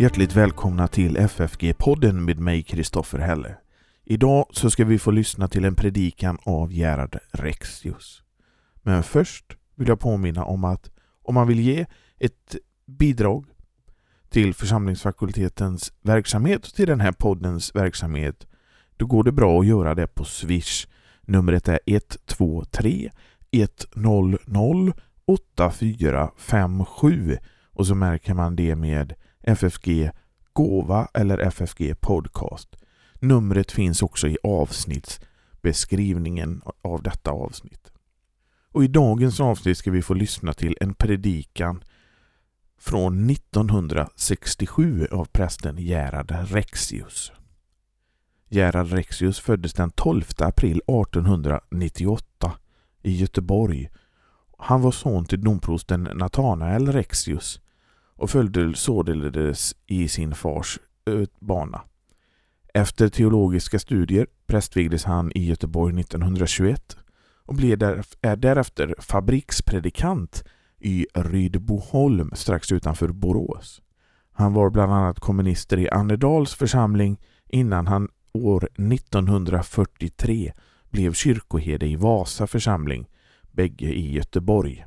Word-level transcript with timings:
Hjärtligt 0.00 0.36
välkomna 0.36 0.88
till 0.88 1.16
FFG-podden 1.16 2.12
med 2.12 2.40
mig 2.40 2.62
Kristoffer 2.62 3.18
Helle. 3.18 3.56
Idag 4.04 4.46
så 4.52 4.70
ska 4.70 4.84
vi 4.84 4.98
få 4.98 5.10
lyssna 5.10 5.48
till 5.48 5.64
en 5.64 5.74
predikan 5.74 6.38
av 6.42 6.72
Gerhard 6.72 7.18
Rexius. 7.32 8.22
Men 8.82 9.02
först 9.02 9.56
vill 9.74 9.88
jag 9.88 10.00
påminna 10.00 10.44
om 10.44 10.64
att 10.64 10.90
om 11.22 11.34
man 11.34 11.48
vill 11.48 11.60
ge 11.60 11.86
ett 12.18 12.56
bidrag 12.86 13.46
till 14.28 14.54
församlingsfakultetens 14.54 15.92
verksamhet 16.02 16.66
och 16.66 16.74
till 16.74 16.86
den 16.86 17.00
här 17.00 17.12
poddens 17.12 17.74
verksamhet 17.74 18.46
då 18.96 19.06
går 19.06 19.24
det 19.24 19.32
bra 19.32 19.60
att 19.60 19.66
göra 19.66 19.94
det 19.94 20.06
på 20.06 20.24
Swish. 20.24 20.86
Numret 21.22 21.68
är 21.68 21.80
123 21.86 23.10
100 23.50 24.38
8457 25.24 27.38
och 27.72 27.86
så 27.86 27.94
märker 27.94 28.34
man 28.34 28.56
det 28.56 28.76
med 28.76 29.14
FFG 29.42 30.10
Gåva 30.52 31.08
eller 31.14 31.38
FFG 31.38 31.94
Podcast. 32.00 32.76
Numret 33.14 33.72
finns 33.72 34.02
också 34.02 34.28
i 34.28 34.36
avsnittsbeskrivningen 34.42 36.62
av 36.82 37.02
detta 37.02 37.30
avsnitt. 37.30 37.92
Och 38.72 38.84
I 38.84 38.88
dagens 38.88 39.40
avsnitt 39.40 39.78
ska 39.78 39.90
vi 39.90 40.02
få 40.02 40.14
lyssna 40.14 40.52
till 40.52 40.76
en 40.80 40.94
predikan 40.94 41.84
från 42.78 43.30
1967 43.30 45.06
av 45.10 45.24
prästen 45.24 45.78
Gerhard 45.78 46.30
Rexius. 46.30 47.32
Gerhard 48.48 48.86
Rexius 48.86 49.40
föddes 49.40 49.72
den 49.72 49.90
12 49.90 50.24
april 50.38 50.82
1898 50.86 52.52
i 53.02 53.16
Göteborg. 53.16 53.90
Han 54.58 54.82
var 54.82 54.92
son 54.92 55.24
till 55.24 55.40
domprosten 55.40 56.08
Nathanael 56.14 56.92
Rexius 56.92 57.60
och 58.20 58.30
följde 58.30 58.74
således 58.74 59.74
i 59.86 60.08
sin 60.08 60.34
fars 60.34 60.78
eh, 61.10 61.28
bana. 61.38 61.82
Efter 62.74 63.08
teologiska 63.08 63.78
studier 63.78 64.26
prästvigdes 64.46 65.04
han 65.04 65.32
i 65.34 65.46
Göteborg 65.46 66.00
1921 66.00 66.96
och 67.44 67.54
blev 67.54 67.78
där, 67.78 68.04
är 68.20 68.36
därefter 68.36 68.94
fabrikspredikant 68.98 70.44
i 70.78 71.06
Rydboholm 71.14 72.30
strax 72.34 72.72
utanför 72.72 73.08
Borås. 73.08 73.82
Han 74.32 74.52
var 74.52 74.70
bland 74.70 74.92
annat 74.92 75.20
kommunister 75.20 75.78
i 75.78 75.90
Annedals 75.90 76.54
församling 76.54 77.20
innan 77.48 77.86
han 77.86 78.08
år 78.32 78.64
1943 78.64 80.52
blev 80.90 81.12
kyrkoherde 81.12 81.86
i 81.86 81.96
Vasa 81.96 82.46
församling, 82.46 83.08
bägge 83.52 83.86
i 83.86 84.12
Göteborg. 84.12 84.86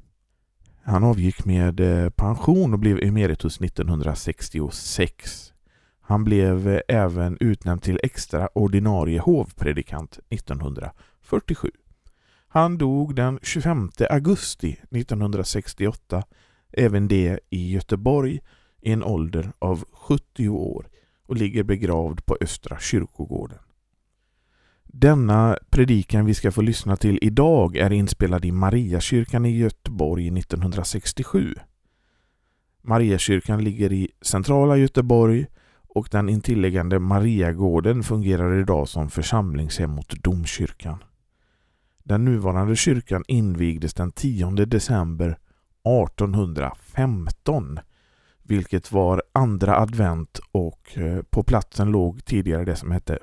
Han 0.85 1.03
avgick 1.03 1.45
med 1.45 1.79
eh, 1.79 2.09
pension 2.09 2.73
och 2.73 2.79
blev 2.79 3.03
emeritus 3.03 3.61
1966. 3.61 5.53
Han 6.01 6.23
blev 6.23 6.67
eh, 6.67 6.79
även 6.87 7.37
utnämnd 7.39 7.81
till 7.81 7.99
extra 8.03 8.49
ordinarie 8.55 9.19
hovpredikant 9.19 10.19
1947. 10.29 11.71
Han 12.47 12.77
dog 12.77 13.15
den 13.15 13.39
25 13.41 13.91
augusti 14.09 14.79
1968, 14.91 16.23
även 16.71 17.07
det 17.07 17.39
i 17.49 17.71
Göteborg, 17.71 18.39
i 18.81 18.91
en 18.91 19.03
ålder 19.03 19.51
av 19.59 19.85
70 19.91 20.49
år 20.49 20.87
och 21.25 21.35
ligger 21.35 21.63
begravd 21.63 22.25
på 22.25 22.37
Östra 22.41 22.79
kyrkogården. 22.79 23.59
Denna 24.95 25.57
predikan 25.69 26.25
vi 26.25 26.33
ska 26.33 26.51
få 26.51 26.61
lyssna 26.61 26.95
till 26.95 27.19
idag 27.21 27.77
är 27.77 27.93
inspelad 27.93 28.45
i 28.45 28.51
Mariakyrkan 28.51 29.45
i 29.45 29.57
Göteborg 29.57 30.27
1967. 30.39 31.55
Mariakyrkan 32.81 33.63
ligger 33.63 33.93
i 33.93 34.11
centrala 34.21 34.77
Göteborg 34.77 35.45
och 35.89 36.07
den 36.11 36.29
intilliggande 36.29 36.99
Mariagården 36.99 38.03
fungerar 38.03 38.59
idag 38.59 38.89
som 38.89 39.09
församlingshem 39.09 39.99
åt 39.99 40.23
domkyrkan. 40.23 41.03
Den 42.03 42.25
nuvarande 42.25 42.75
kyrkan 42.75 43.23
invigdes 43.27 43.93
den 43.93 44.11
10 44.11 44.49
december 44.51 45.37
1815 46.07 47.79
vilket 48.43 48.91
var 48.91 49.23
andra 49.31 49.77
advent 49.77 50.39
och 50.51 50.97
eh, 50.97 51.21
på 51.21 51.43
platsen 51.43 51.91
låg 51.91 52.25
tidigare 52.25 52.65
det 52.65 52.75
som 52.75 52.91
hette 52.91 53.19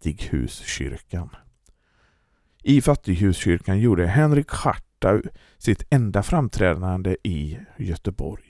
Fattighuskyrkan. 0.00 1.28
I 2.62 2.80
Fattighuskyrkan 2.80 3.80
gjorde 3.80 4.06
Henrik 4.06 4.50
Schartau 4.50 5.22
sitt 5.58 5.86
enda 5.90 6.22
framträdande 6.22 7.16
i 7.22 7.58
Göteborg. 7.78 8.44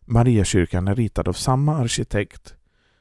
Mariakyrkan 0.00 0.88
är 0.88 0.94
ritad 0.94 1.28
av 1.28 1.32
samma 1.32 1.76
arkitekt, 1.76 2.54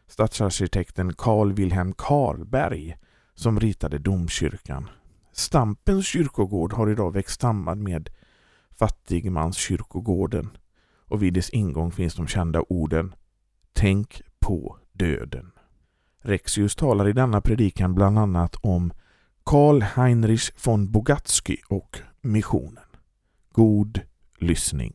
stadsarkitekten 0.08 1.14
Carl 1.14 1.54
Wilhelm 1.54 1.94
Karlberg, 1.94 2.98
som 3.36 3.60
ritade 3.60 3.98
domkyrkan. 3.98 4.90
Stampens 5.32 6.08
kyrkogård 6.08 6.74
har 6.74 6.90
idag 6.90 7.14
växt 7.14 7.42
samman 7.42 7.84
med 7.84 8.10
Fattigmanskyrkogården 8.80 10.58
och 11.06 11.24
vid 11.24 11.34
dess 11.34 11.50
ingång 11.50 11.92
finns 11.92 12.16
de 12.16 12.28
kända 12.28 12.62
orden 12.62 13.16
Tänk 13.74 14.22
på 14.40 14.78
döden. 14.94 15.57
Rexius 16.24 16.76
talar 16.76 17.08
i 17.08 17.14
denna 17.14 17.42
predikan 17.42 17.96
bland 17.96 18.20
annat 18.20 18.56
om 18.62 18.94
Karl 19.44 19.82
Heinrich 19.82 20.66
von 20.66 20.92
Bogatsky 20.92 21.58
och 21.70 21.98
missionen. 22.22 22.84
God 23.52 24.02
lyssning. 24.40 24.94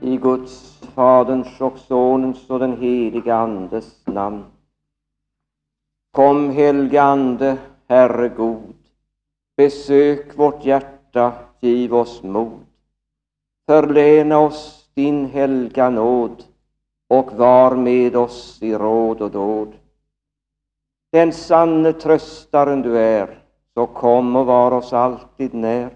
I 0.00 0.16
Guds, 0.16 0.80
Faderns 0.94 1.60
och 1.60 1.78
Sonens 1.78 2.50
och 2.50 2.58
den 2.58 2.76
helige 2.76 3.34
Andes 3.34 4.06
namn. 4.06 4.44
Kom, 6.12 6.50
helge 6.50 7.02
Ande, 7.02 7.56
Herre 7.88 8.28
god. 8.28 8.74
Besök 9.56 10.38
vårt 10.38 10.64
hjärta, 10.64 11.32
giv 11.60 11.94
oss 11.94 12.22
mod. 12.22 12.60
Förlena 13.66 14.38
oss 14.38 14.90
din 14.94 15.26
helga 15.26 15.90
nåd 15.90 16.44
och 17.08 17.32
var 17.32 17.76
med 17.76 18.16
oss 18.16 18.62
i 18.62 18.74
råd 18.74 19.20
och 19.20 19.30
dåd. 19.30 19.72
Den 21.12 21.32
sanne 21.32 21.92
tröstaren 21.92 22.82
du 22.82 22.98
är, 22.98 23.38
så 23.74 23.86
kom 23.86 24.36
och 24.36 24.46
var 24.46 24.72
oss 24.72 24.92
alltid 24.92 25.54
när. 25.54 25.90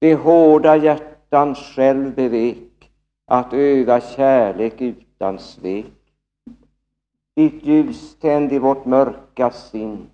De 0.00 0.14
hårda 0.14 0.76
hjärtan 0.76 1.54
själv 1.54 2.14
bevek 2.14 2.90
att 3.26 3.52
öva 3.52 4.00
kärlek 4.00 4.80
utan 4.80 5.38
svek. 5.38 5.86
Ditt 7.36 7.62
ljus 7.62 8.16
tänd 8.18 8.52
i 8.52 8.58
vårt 8.58 8.84
mörka 8.84 9.50
sinn 9.50 10.10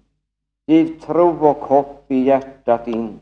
Giv 0.67 1.01
tro 1.01 1.47
och 1.47 1.57
hopp 1.57 2.11
i 2.11 2.23
hjärtat 2.25 2.89
in 2.89 3.21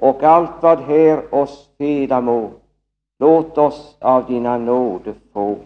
och 0.00 0.22
allt 0.22 0.62
vad 0.62 0.80
här 0.80 1.34
oss 1.34 1.68
feda 1.78 2.20
må, 2.20 2.50
låt 3.18 3.58
oss 3.58 3.96
av 4.00 4.26
dina 4.26 4.58
nåde 4.58 5.14
få. 5.32 5.56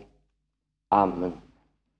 Amen. 0.91 1.33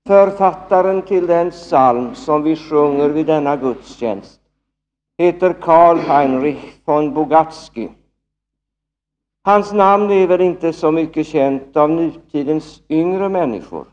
Författaren 0.07 1.01
till 1.01 1.27
den 1.27 1.51
psalm 1.51 2.15
som 2.15 2.43
vi 2.43 2.55
sjunger 2.55 3.09
vid 3.09 3.25
denna 3.25 3.55
gudstjänst 3.55 4.41
heter 5.17 5.53
Karl 5.53 5.97
Heinrich 5.97 6.73
von 6.85 7.13
Bogatsky. 7.13 7.89
Hans 9.43 9.73
namn 9.73 10.11
är 10.11 10.27
väl 10.27 10.41
inte 10.41 10.73
så 10.73 10.91
mycket 10.91 11.27
känt 11.27 11.77
av 11.77 11.89
nutidens 11.89 12.81
yngre 12.89 13.29
människor. 13.29 13.85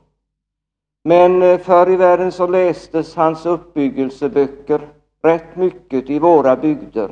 Men 1.04 1.42
eh, 1.42 1.58
förr 1.58 1.90
i 1.90 1.96
världen 1.96 2.32
så 2.32 2.46
lästes 2.46 3.16
hans 3.16 3.46
uppbyggelseböcker 3.46 4.80
rätt 5.22 5.56
mycket 5.56 6.10
i 6.10 6.18
våra 6.18 6.56
bygder. 6.56 7.10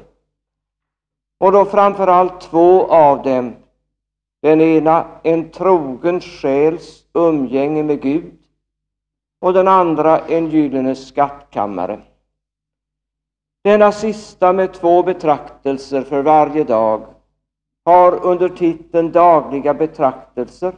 Och 1.40 1.52
då 1.52 1.64
framför 1.64 2.06
allt 2.06 2.40
två 2.40 2.86
av 2.86 3.22
dem. 3.22 3.56
Den 4.42 4.60
ena 4.60 5.06
en 5.22 5.50
trogen 5.50 6.20
själs 6.20 7.04
umgänge 7.14 7.82
med 7.82 8.02
Gud 8.02 8.32
och 9.40 9.52
den 9.52 9.68
andra 9.68 10.18
en 10.18 10.50
gyllene 10.50 10.94
skattkammare. 10.94 12.00
Denna 13.64 13.92
sista 13.92 14.52
med 14.52 14.72
två 14.72 15.02
betraktelser 15.02 16.02
för 16.02 16.22
varje 16.22 16.64
dag 16.64 17.06
har 17.84 18.24
under 18.24 18.48
titeln 18.48 19.12
Dagliga 19.12 19.74
betraktelser 19.74 20.74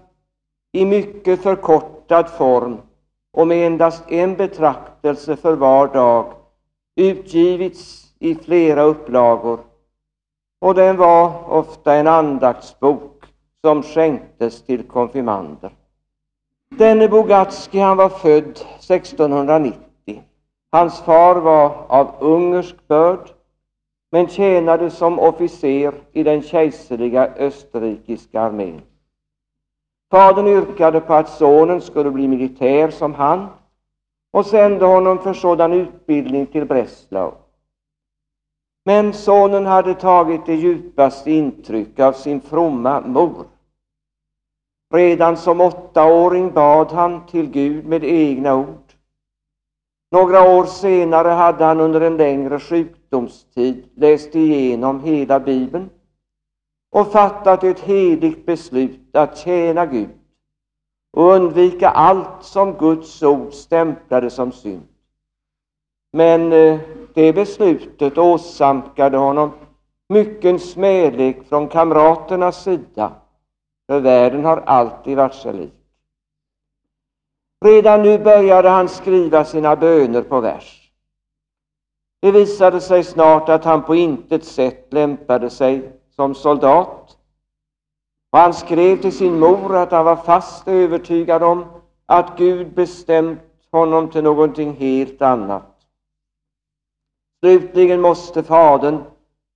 i 0.73 0.85
mycket 0.85 1.43
förkortad 1.43 2.31
form 2.31 2.79
och 3.32 3.47
med 3.47 3.67
endast 3.67 4.11
en 4.11 4.37
betraktelse 4.37 5.37
för 5.37 5.56
var 5.56 5.88
dag 5.88 6.32
utgivits 6.97 8.14
i 8.19 8.35
flera 8.35 8.82
upplagor 8.82 9.61
och 10.62 10.75
den 10.75 10.97
var 10.97 11.32
ofta 11.49 11.94
en 11.94 12.06
andaktsbok 12.06 13.25
som 13.61 13.82
skänktes 13.82 14.62
till 14.62 14.82
konfirmander. 14.82 15.70
Denne 16.70 17.09
Bogatski 17.09 17.79
han 17.79 17.97
var 17.97 18.09
född 18.09 18.61
1690. 18.79 20.23
Hans 20.73 21.00
far 21.00 21.35
var 21.35 21.73
av 21.88 22.14
ungersk 22.20 22.88
börd 22.88 23.31
men 24.11 24.29
tjänade 24.29 24.91
som 24.91 25.19
officer 25.19 25.94
i 26.12 26.23
den 26.23 26.43
kejserliga 26.43 27.31
österrikiska 27.37 28.41
armén. 28.41 28.81
Fadern 30.11 30.47
yrkade 30.47 31.00
på 31.00 31.14
att 31.14 31.29
sonen 31.29 31.81
skulle 31.81 32.11
bli 32.11 32.29
militär 32.29 32.91
som 32.91 33.14
han 33.14 33.47
och 34.32 34.47
sände 34.47 34.85
honom 34.85 35.19
för 35.19 35.35
sådan 35.35 35.73
utbildning 35.73 36.47
till 36.47 36.64
Breslau. 36.64 37.41
Men 38.84 39.12
sonen 39.12 39.67
hade 39.67 39.94
tagit 39.94 40.46
det 40.46 40.55
djupaste 40.55 41.31
intryck 41.31 42.00
av 42.00 42.12
sin 42.12 42.40
fromma 42.40 43.00
mor. 43.00 43.46
Redan 44.94 45.37
som 45.37 45.61
åttaåring 45.61 46.52
bad 46.52 46.93
han 46.93 47.26
till 47.26 47.50
Gud 47.50 47.87
med 47.87 48.05
egna 48.05 48.55
ord. 48.55 48.93
Några 50.11 50.58
år 50.58 50.64
senare 50.64 51.29
hade 51.29 51.64
han 51.64 51.81
under 51.81 52.00
en 52.00 52.17
längre 52.17 52.61
sjukdomstid 52.61 53.88
läst 53.94 54.34
igenom 54.34 55.00
hela 55.00 55.40
Bibeln 55.40 55.90
och 56.90 57.12
fattat 57.12 57.64
ett 57.64 57.81
heligt 57.81 58.46
beslut 58.46 59.17
att 59.17 59.38
tjäna 59.38 59.87
Gud 59.87 60.11
och 61.17 61.32
undvika 61.32 61.88
allt 61.88 62.44
som 62.44 62.73
Guds 62.73 63.23
ord 63.23 63.52
stämplade 63.52 64.31
som 64.31 64.52
synd. 64.52 64.91
Men 66.12 66.53
eh, 66.53 66.81
det 67.14 67.32
beslutet 67.32 68.19
åsamkade 68.19 69.17
honom 69.17 69.53
mycken 70.09 70.59
smälek 70.59 71.49
från 71.49 71.69
kamraternas 71.69 72.62
sida, 72.62 73.12
för 73.87 74.00
världen 74.00 74.44
har 74.44 74.56
alltid 74.56 75.17
varit 75.17 75.35
sig 75.35 75.53
lik. 75.53 75.75
Redan 77.64 78.03
nu 78.03 78.19
började 78.19 78.69
han 78.69 78.88
skriva 78.88 79.44
sina 79.44 79.76
böner 79.76 80.23
på 80.23 80.41
vers. 80.41 80.91
Det 82.23 82.31
visade 82.31 82.81
sig 82.81 83.05
snart 83.05 83.49
att 83.49 83.64
han 83.64 83.82
på 83.82 83.94
intet 83.94 84.44
sätt 84.44 84.93
lämpade 84.93 85.50
sig 85.50 85.93
som 86.17 86.35
soldat. 86.35 87.17
Och 88.32 88.38
han 88.38 88.55
skrev 88.55 88.97
till 88.97 89.17
sin 89.17 89.41
mor 89.41 89.76
att 89.76 89.91
han 89.93 90.05
var 90.05 90.17
fast 90.17 90.69
övertygad 90.69 91.43
om 91.43 91.64
att 92.06 92.38
Gud 92.38 92.75
bestämt 92.75 93.41
honom 93.70 94.11
till 94.11 94.23
någonting 94.23 94.73
helt 94.73 95.23
annat. 95.23 95.71
Slutligen 97.44 98.00
måste 98.00 98.42
fadern 98.42 99.04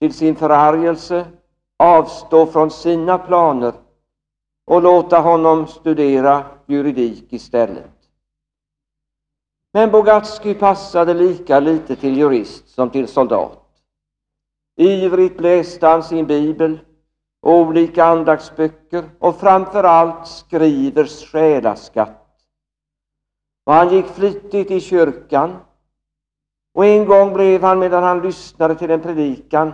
till 0.01 0.13
sin 0.13 0.37
förargelse 0.37 1.27
avstå 1.79 2.47
från 2.47 2.71
sina 2.71 3.19
planer 3.19 3.75
och 4.67 4.83
låta 4.83 5.19
honom 5.19 5.67
studera 5.67 6.45
juridik 6.67 7.33
istället. 7.33 7.91
Men 9.73 9.91
Bogatsky 9.91 10.55
passade 10.55 11.15
lika 11.15 11.61
lite 11.61 11.97
till 11.97 12.17
jurist 12.17 12.69
som 12.69 12.91
till 12.91 13.09
soldat. 13.09 13.83
Ivrigt 14.77 15.41
läste 15.41 15.87
han 15.87 16.03
sin 16.03 16.27
bibel, 16.27 16.79
olika 17.43 18.05
andaktsböcker 18.05 19.11
och 19.19 19.37
framför 19.41 19.85
allt 19.85 20.29
Skrivers 20.29 21.31
själaskatt. 21.31 22.39
Och 23.65 23.75
han 23.75 23.93
gick 23.93 24.07
flitigt 24.07 24.71
i 24.71 24.81
kyrkan 24.81 25.57
och 26.77 26.87
en 26.87 27.07
gång 27.07 27.33
blev 27.33 27.63
han, 27.63 27.79
medan 27.79 28.03
han 28.03 28.21
lyssnade 28.23 28.75
till 28.75 28.91
en 28.91 29.01
predikan, 29.01 29.73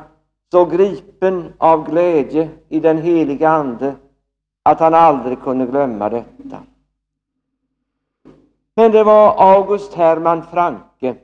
så 0.53 0.65
gripen 0.65 1.53
av 1.59 1.91
glädje 1.91 2.51
i 2.69 2.81
den 2.81 2.99
heliga 2.99 3.49
Ande 3.49 3.95
att 4.63 4.81
han 4.81 4.95
aldrig 4.95 5.43
kunde 5.43 5.67
glömma 5.67 6.09
detta. 6.09 6.63
Men 8.77 8.93
det 8.93 9.05
var 9.05 9.55
August 9.55 9.95
Hermann 9.95 10.43
Franke 10.43 11.17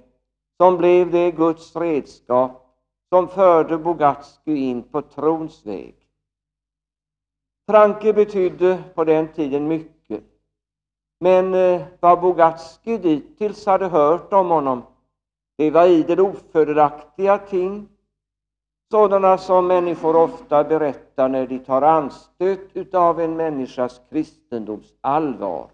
som 0.57 0.77
blev 0.77 1.11
det 1.11 1.31
Guds 1.31 1.77
redskap 1.77 2.75
som 3.09 3.29
förde 3.29 3.79
Bogatsky 3.79 4.57
in 4.57 4.83
på 4.83 5.03
trons 5.03 5.67
väg. 5.67 5.95
Franke 7.71 8.13
betydde 8.13 8.83
på 8.95 9.05
den 9.05 9.29
tiden 9.29 9.69
mycket, 9.69 10.25
men 11.21 11.55
eh, 11.55 11.83
vad 12.01 12.21
Bogatsky 12.21 12.99
dittills 12.99 13.67
hade 13.67 13.87
hört 13.89 14.33
om 14.33 14.49
honom 14.49 14.83
det 15.59 15.71
var 15.71 15.87
idel 15.87 16.21
ofördelaktiga 16.21 17.39
ting, 17.39 17.89
sådana 18.91 19.39
som 19.39 19.67
människor 19.67 20.17
ofta 20.17 20.65
berättar 20.65 21.29
när 21.29 21.47
de 21.47 21.59
tar 21.59 21.83
anstöt 21.83 22.95
av 22.95 23.21
en 23.21 23.37
människas 23.37 24.01
kristendoms 24.11 24.95
allvar. 25.01 25.71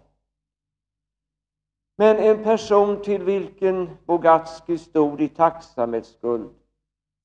Men 1.97 2.17
en 2.17 2.43
person 2.43 3.01
till 3.01 3.23
vilken 3.23 3.89
Bogatski 4.05 4.77
stod 4.77 5.21
i 5.21 5.27
tacksamhetsskuld 5.27 6.49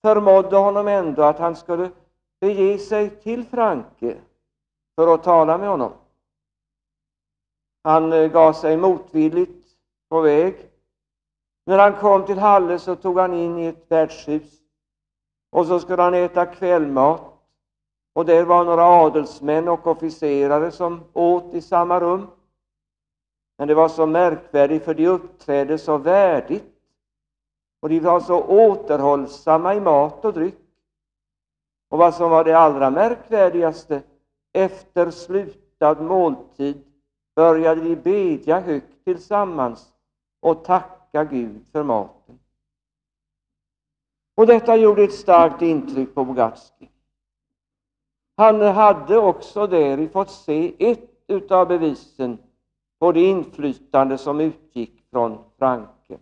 förmådde 0.03 0.57
honom 0.57 0.89
ändå 0.89 1.23
att 1.23 1.39
han 1.39 1.57
skulle 1.57 1.91
bege 2.41 2.79
sig 2.79 3.11
till 3.11 3.45
Franke 3.45 4.17
för 4.97 5.15
att 5.15 5.23
tala 5.23 5.59
med 5.59 5.69
honom. 5.69 5.93
Han 7.85 8.13
eh, 8.13 8.33
gav 8.33 8.53
sig 8.53 8.77
motvilligt 8.77 9.67
på 10.09 10.21
väg 10.21 10.70
när 11.71 11.79
han 11.79 12.01
kom 12.01 12.27
till 12.27 12.39
Halle 12.39 12.79
så 12.79 12.97
tog 12.97 13.19
han 13.19 13.35
in 13.35 13.59
i 13.59 13.67
ett 13.67 13.85
värdshus 13.89 14.61
och 15.51 15.67
så 15.67 15.81
skulle 15.81 16.03
han 16.03 16.15
äta 16.15 16.47
kvällmat. 16.47 17.23
Och 18.13 18.27
där 18.27 18.45
var 18.45 18.65
några 18.65 18.85
adelsmän 18.85 19.69
och 19.69 19.87
officerare 19.87 20.71
som 20.71 21.01
åt 21.13 21.55
i 21.55 21.61
samma 21.61 22.01
rum. 22.01 22.27
Men 23.59 23.69
det 23.69 23.75
var 23.75 23.89
så 23.89 24.07
märkvärdigt, 24.07 24.85
för 24.85 24.95
de 24.95 25.07
uppträdde 25.07 25.79
så 25.79 25.97
värdigt 25.97 26.75
och 27.83 27.89
de 27.89 28.01
var 28.01 28.21
så 28.21 28.43
återhållsamma 28.43 29.75
i 29.75 29.81
mat 29.81 30.25
och 30.25 30.33
dryck. 30.33 30.59
Och 31.91 31.99
vad 31.99 32.15
som 32.15 32.31
var 32.31 32.45
det 32.45 32.59
allra 32.59 32.91
märkvärdigaste, 32.91 34.03
efter 34.53 35.11
slutad 35.11 35.95
måltid 35.95 36.85
började 37.37 37.81
de 37.81 37.97
bedja 37.97 38.61
högt 38.61 39.05
tillsammans 39.05 39.93
och 40.41 40.65
tacka 40.65 41.00
tacka 41.13 41.31
Gud 41.31 41.65
för 41.73 41.83
maten. 41.83 42.39
Och 44.35 44.47
detta 44.47 44.77
gjorde 44.77 45.03
ett 45.03 45.15
starkt 45.15 45.63
intryck 45.63 46.15
på 46.15 46.25
Bogatski. 46.25 46.91
Han 48.37 48.61
hade 48.61 49.19
också 49.19 49.67
däri 49.67 50.09
fått 50.09 50.31
se 50.31 50.75
ett 50.79 51.51
av 51.51 51.69
bevisen 51.69 52.39
på 52.99 53.13
det 53.13 53.21
inflytande 53.21 54.19
som 54.19 54.41
utgick 54.41 55.05
från 55.11 55.39
Franke. 55.59 56.19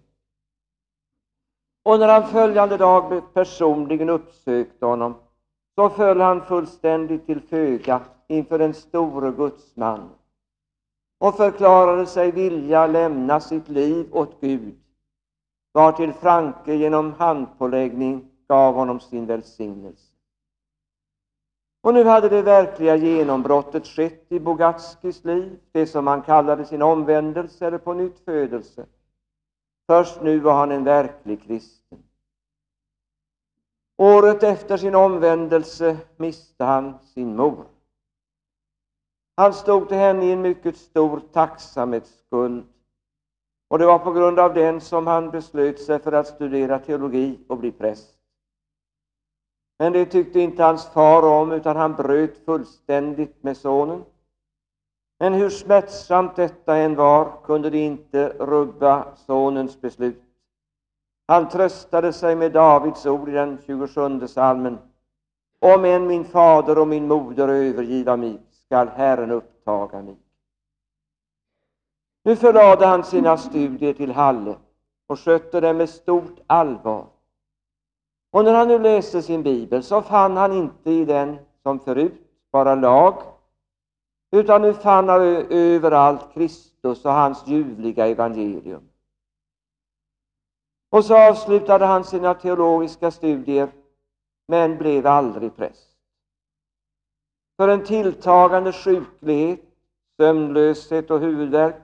Och 1.82 1.98
när 1.98 2.08
han 2.08 2.28
följande 2.28 2.76
dag 2.76 3.34
personligen 3.34 4.08
uppsökte 4.08 4.86
honom 4.86 5.14
så 5.74 5.90
föll 5.90 6.20
han 6.20 6.46
fullständigt 6.46 7.26
till 7.26 7.40
föga 7.40 8.00
inför 8.26 8.58
den 8.58 8.74
store 8.74 9.30
gudsmannen 9.30 10.17
och 11.18 11.36
förklarade 11.36 12.06
sig 12.06 12.30
vilja 12.30 12.86
lämna 12.86 13.40
sitt 13.40 13.68
liv 13.68 14.08
åt 14.12 14.40
Gud, 14.40 14.74
vartill 15.72 16.12
Franke 16.12 16.74
genom 16.74 17.12
handpåläggning 17.12 18.30
gav 18.48 18.74
honom 18.74 19.00
sin 19.00 19.26
välsignelse. 19.26 20.12
Och 21.80 21.94
nu 21.94 22.04
hade 22.04 22.28
det 22.28 22.42
verkliga 22.42 22.96
genombrottet 22.96 23.86
skett 23.86 24.32
i 24.32 24.40
Bogatskis 24.40 25.24
liv, 25.24 25.58
det 25.72 25.86
som 25.86 26.06
han 26.06 26.22
kallade 26.22 26.64
sin 26.64 26.82
omvändelse 26.82 27.66
eller 27.66 27.78
på 27.78 27.94
nytt 27.94 28.18
födelse. 28.24 28.86
Först 29.86 30.22
nu 30.22 30.38
var 30.38 30.54
han 30.54 30.72
en 30.72 30.84
verklig 30.84 31.42
kristen. 31.42 31.98
Året 33.96 34.42
efter 34.42 34.76
sin 34.76 34.94
omvändelse 34.94 35.96
miste 36.16 36.64
han 36.64 36.98
sin 37.14 37.36
mor. 37.36 37.64
Han 39.38 39.52
stod 39.52 39.88
till 39.88 39.96
henne 39.96 40.24
i 40.24 40.32
en 40.32 40.42
mycket 40.42 40.76
stor 40.76 41.20
tacksamhetsskuld. 41.32 42.64
Och 43.68 43.78
det 43.78 43.86
var 43.86 43.98
på 43.98 44.12
grund 44.12 44.38
av 44.38 44.54
den 44.54 44.80
som 44.80 45.06
han 45.06 45.30
beslöt 45.30 45.80
sig 45.80 45.98
för 45.98 46.12
att 46.12 46.26
studera 46.26 46.78
teologi 46.78 47.38
och 47.48 47.58
bli 47.58 47.72
präst. 47.72 48.14
Men 49.78 49.92
det 49.92 50.06
tyckte 50.06 50.40
inte 50.40 50.62
hans 50.62 50.86
far 50.86 51.22
om, 51.22 51.52
utan 51.52 51.76
han 51.76 51.94
bröt 51.94 52.44
fullständigt 52.44 53.42
med 53.42 53.56
sonen. 53.56 54.04
Men 55.18 55.34
hur 55.34 55.50
smärtsamt 55.50 56.36
detta 56.36 56.76
än 56.76 56.94
var 56.94 57.32
kunde 57.44 57.70
det 57.70 57.78
inte 57.78 58.28
rubba 58.28 59.16
sonens 59.16 59.80
beslut. 59.80 60.22
Han 61.28 61.48
tröstade 61.48 62.12
sig 62.12 62.36
med 62.36 62.52
Davids 62.52 63.06
ord 63.06 63.28
i 63.28 63.32
den 63.32 63.58
27 63.66 64.26
salmen. 64.26 64.78
Om 65.60 65.84
än 65.84 66.06
min 66.06 66.24
fader 66.24 66.78
och 66.78 66.88
min 66.88 67.08
moder 67.08 67.48
övergiva 67.48 68.16
mig, 68.16 68.38
skall 68.68 68.88
Herren 68.88 69.30
upptaga 69.30 70.02
mig. 70.02 70.16
Nu 72.24 72.36
förlade 72.36 72.86
han 72.86 73.04
sina 73.04 73.36
studier 73.36 73.92
till 73.92 74.12
Halle 74.12 74.56
och 75.06 75.20
skötte 75.20 75.60
dem 75.60 75.76
med 75.76 75.88
stort 75.88 76.40
allvar. 76.46 77.06
Och 78.30 78.44
när 78.44 78.54
han 78.54 78.68
nu 78.68 78.78
läste 78.78 79.22
sin 79.22 79.42
bibel 79.42 79.82
så 79.82 80.02
fann 80.02 80.36
han 80.36 80.52
inte 80.52 80.90
i 80.90 81.04
den 81.04 81.38
som 81.62 81.80
förut 81.80 82.12
bara 82.52 82.74
lag, 82.74 83.22
utan 84.30 84.62
nu 84.62 84.74
fann 84.74 85.08
han 85.08 85.20
överallt 85.50 86.32
Kristus 86.34 87.04
och 87.04 87.12
hans 87.12 87.46
ljuvliga 87.46 88.06
evangelium. 88.06 88.88
Och 90.90 91.04
så 91.04 91.16
avslutade 91.16 91.86
han 91.86 92.04
sina 92.04 92.34
teologiska 92.34 93.10
studier 93.10 93.68
men 94.48 94.78
blev 94.78 95.06
aldrig 95.06 95.56
präst. 95.56 95.87
För 97.58 97.68
en 97.68 97.84
tilltagande 97.84 98.72
sjuklighet, 98.72 99.60
sömnlöshet 100.16 101.10
och 101.10 101.20
huvudvärk 101.20 101.76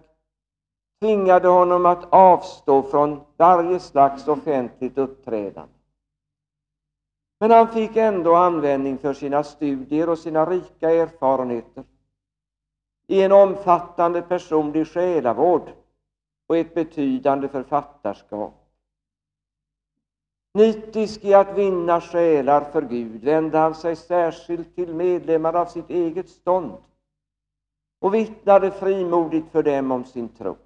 tvingade 1.00 1.48
honom 1.48 1.86
att 1.86 2.12
avstå 2.12 2.82
från 2.82 3.20
varje 3.36 3.80
slags 3.80 4.28
offentligt 4.28 4.98
uppträdande. 4.98 5.72
Men 7.40 7.50
han 7.50 7.68
fick 7.68 7.96
ändå 7.96 8.34
användning 8.34 8.98
för 8.98 9.12
sina 9.12 9.42
studier 9.42 10.08
och 10.08 10.18
sina 10.18 10.46
rika 10.46 10.90
erfarenheter 10.90 11.84
i 13.06 13.22
en 13.22 13.32
omfattande 13.32 14.22
personlig 14.22 14.86
själavård 14.86 15.72
och 16.46 16.56
ett 16.56 16.74
betydande 16.74 17.48
författarskap. 17.48 18.63
Nitisk 20.54 21.24
i 21.24 21.34
att 21.34 21.58
vinna 21.58 22.00
själar 22.00 22.60
för 22.60 22.82
Gud 22.82 23.24
vände 23.24 23.58
han 23.58 23.74
sig 23.74 23.96
särskilt 23.96 24.74
till 24.74 24.94
medlemmar 24.94 25.54
av 25.54 25.66
sitt 25.66 25.90
eget 25.90 26.28
stånd 26.28 26.76
och 28.00 28.14
vittnade 28.14 28.70
frimodigt 28.70 29.50
för 29.52 29.62
dem 29.62 29.90
om 29.90 30.04
sin 30.04 30.28
tro. 30.28 30.56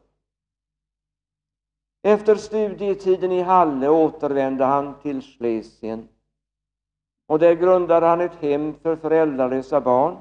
Efter 2.03 2.35
studietiden 2.35 3.33
i 3.33 3.43
Halle 3.43 3.89
återvände 3.89 4.65
han 4.65 4.95
till 5.03 5.23
Schlesien 5.23 6.09
och 7.27 7.39
där 7.39 7.55
grundade 7.55 8.07
han 8.07 8.21
ett 8.21 8.35
hem 8.35 8.75
för 8.75 8.97
föräldralösa 8.97 9.81
barn. 9.81 10.17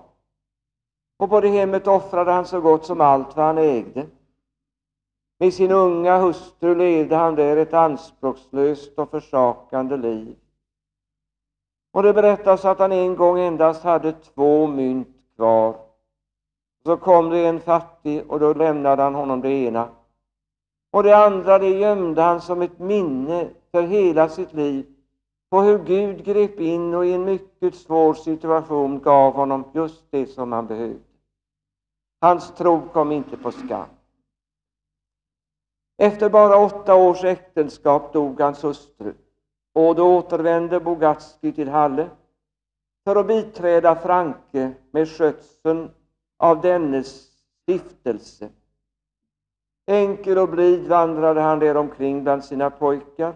Och 1.17 1.29
på 1.29 1.41
det 1.41 1.47
hemmet 1.47 1.87
offrade 1.87 2.31
han 2.31 2.45
så 2.45 2.61
gott 2.61 2.85
som 2.85 3.01
allt 3.01 3.35
vad 3.35 3.45
han 3.45 3.57
ägde. 3.57 4.05
Med 5.39 5.53
sin 5.53 5.71
unga 5.71 6.17
hustru 6.17 6.75
levde 6.75 7.15
han 7.15 7.35
där 7.35 7.57
ett 7.57 7.73
anspråkslöst 7.73 8.99
och 8.99 9.11
försakande 9.11 9.97
liv. 9.97 10.35
Och 11.91 12.03
det 12.03 12.13
berättas 12.13 12.65
att 12.65 12.79
han 12.79 12.91
en 12.91 13.15
gång 13.15 13.39
endast 13.39 13.83
hade 13.83 14.11
två 14.11 14.67
mynt 14.67 15.07
kvar. 15.35 15.75
Så 16.83 16.97
kom 16.97 17.29
det 17.29 17.45
en 17.45 17.59
fattig 17.59 18.31
och 18.31 18.39
då 18.39 18.53
lämnade 18.53 19.03
han 19.03 19.15
honom 19.15 19.41
det 19.41 19.49
ena. 19.49 19.89
Och 20.91 21.03
det 21.03 21.17
andra 21.17 21.59
det 21.59 21.69
gömde 21.69 22.21
han 22.21 22.41
som 22.41 22.61
ett 22.61 22.79
minne 22.79 23.49
för 23.71 23.83
hela 23.83 24.29
sitt 24.29 24.53
liv 24.53 24.85
på 25.49 25.61
hur 25.61 25.77
Gud 25.77 26.25
grep 26.25 26.59
in 26.59 26.93
och 26.93 27.05
i 27.05 27.13
en 27.13 27.25
mycket 27.25 27.75
svår 27.75 28.13
situation 28.13 28.99
gav 28.99 29.33
honom 29.33 29.63
just 29.73 30.11
det 30.11 30.25
som 30.25 30.51
han 30.51 30.67
behövde. 30.67 30.99
Hans 32.21 32.55
tro 32.55 32.81
kom 32.93 33.11
inte 33.11 33.37
på 33.37 33.51
skam. 33.51 33.87
Efter 35.97 36.29
bara 36.29 36.57
åtta 36.57 36.95
års 36.95 37.23
äktenskap 37.23 38.13
dog 38.13 38.39
hans 38.39 38.63
hustru 38.63 39.13
och 39.73 39.95
då 39.95 40.17
återvände 40.17 40.79
Bogatski 40.79 41.51
till 41.51 41.69
Halle 41.69 42.09
för 43.05 43.15
att 43.15 43.27
biträda 43.27 43.95
Franke 43.95 44.73
med 44.91 45.09
skötseln 45.09 45.91
av 46.37 46.61
dennes 46.61 47.31
stiftelse. 47.63 48.49
Enkel 49.87 50.37
och 50.37 50.49
blid 50.49 50.87
vandrade 50.87 51.41
han 51.41 51.59
där 51.59 51.77
omkring 51.77 52.23
bland 52.23 52.45
sina 52.45 52.69
pojkar, 52.69 53.33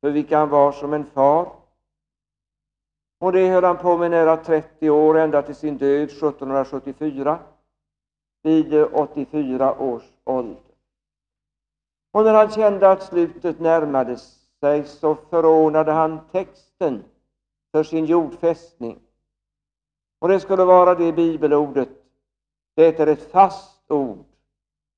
för 0.00 0.10
vilka 0.10 0.38
han 0.38 0.48
var 0.48 0.72
som 0.72 0.92
en 0.92 1.04
far. 1.04 1.52
Och 3.20 3.32
det 3.32 3.48
höll 3.48 3.64
han 3.64 3.76
på 3.76 3.98
med 3.98 4.10
nära 4.10 4.36
30 4.36 4.90
år, 4.90 5.18
ända 5.18 5.42
till 5.42 5.54
sin 5.54 5.78
död 5.78 6.02
1774, 6.02 7.38
vid 8.42 8.74
84 8.92 9.80
års 9.80 10.12
ålder. 10.24 10.67
Och 12.10 12.24
när 12.24 12.34
han 12.34 12.50
kände 12.50 12.90
att 12.90 13.02
slutet 13.02 13.60
närmade 13.60 14.16
sig 14.60 14.84
så 14.84 15.14
förordnade 15.14 15.92
han 15.92 16.20
texten 16.32 17.04
för 17.72 17.82
sin 17.82 18.04
jordfästning. 18.04 18.98
Och 20.18 20.28
det 20.28 20.40
skulle 20.40 20.64
vara 20.64 20.94
det 20.94 21.12
bibelordet. 21.12 21.88
Det 22.74 23.00
är 23.00 23.06
ett 23.06 23.30
fast 23.30 23.90
ord 23.90 24.24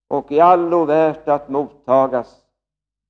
och 0.09 0.33
i 0.33 0.41
allo 0.41 0.85
värt 0.85 1.29
att 1.29 1.49
mottagas 1.49 2.41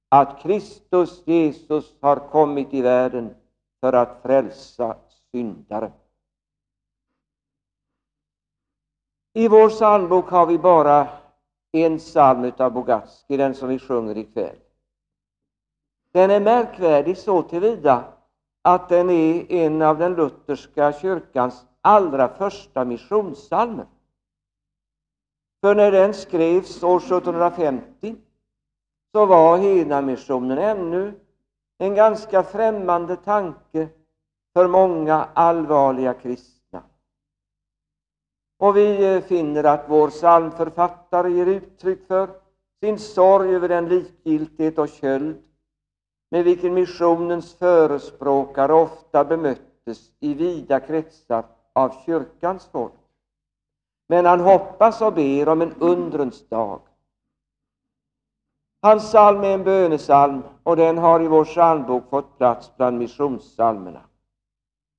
att 0.08 0.42
Kristus 0.42 1.22
Jesus 1.26 1.94
har 2.00 2.16
kommit 2.16 2.74
i 2.74 2.82
världen 2.82 3.34
för 3.80 3.92
att 3.92 4.22
frälsa 4.22 4.96
syndare. 5.32 5.92
I 9.32 9.48
vår 9.48 9.68
psalmbok 9.68 10.30
har 10.30 10.46
vi 10.46 10.58
bara 10.58 11.08
en 11.72 11.98
psalm 11.98 12.52
av 12.58 12.72
Bogatski, 12.72 13.36
den 13.36 13.54
som 13.54 13.68
vi 13.68 13.78
sjunger 13.78 14.18
ikväll. 14.18 14.56
Den 16.12 16.30
är 16.30 16.40
märkvärdig 16.40 17.18
så 17.18 17.42
tillvida 17.42 18.04
att 18.62 18.88
den 18.88 19.10
är 19.10 19.52
en 19.52 19.82
av 19.82 19.98
den 19.98 20.14
lutherska 20.14 20.92
kyrkans 20.92 21.66
allra 21.80 22.28
första 22.28 22.84
missionssalmer. 22.84 23.86
För 25.60 25.74
när 25.74 25.92
den 25.92 26.14
skrevs 26.14 26.82
år 26.82 26.96
1750 26.96 28.16
så 29.12 29.26
var 29.26 29.58
Hednamissionen 29.58 30.58
ännu 30.58 31.20
en 31.78 31.94
ganska 31.94 32.42
främmande 32.42 33.16
tanke 33.16 33.88
för 34.52 34.68
många 34.68 35.28
allvarliga 35.34 36.14
kristna. 36.14 36.59
Och 38.60 38.76
vi 38.76 39.14
eh, 39.14 39.22
finner 39.22 39.64
att 39.64 39.84
vår 39.88 40.08
psalmförfattare 40.08 41.30
ger 41.30 41.46
uttryck 41.46 42.06
för 42.06 42.28
sin 42.80 42.98
sorg 42.98 43.54
över 43.54 43.68
den 43.68 43.88
likgiltighet 43.88 44.78
och 44.78 44.88
köld 44.88 45.42
med 46.30 46.44
vilken 46.44 46.74
missionens 46.74 47.54
förespråkare 47.54 48.72
ofta 48.72 49.24
bemöttes 49.24 50.10
i 50.20 50.34
vida 50.34 50.80
kretsar 50.80 51.44
av 51.72 51.94
kyrkans 52.06 52.68
folk. 52.72 52.92
Men 54.08 54.26
han 54.26 54.40
hoppas 54.40 55.00
och 55.00 55.12
ber 55.12 55.48
om 55.48 55.62
en 55.62 55.74
undrens 55.78 56.48
dag. 56.48 56.80
Hans 58.82 59.02
psalm 59.02 59.44
är 59.44 59.54
en 59.54 59.64
bönesalm 59.64 60.42
och 60.62 60.76
den 60.76 60.98
har 60.98 61.22
i 61.22 61.26
vår 61.26 61.44
psalmbok 61.44 62.10
fått 62.10 62.38
plats 62.38 62.76
bland 62.76 62.98
missionssalmerna. 62.98 64.00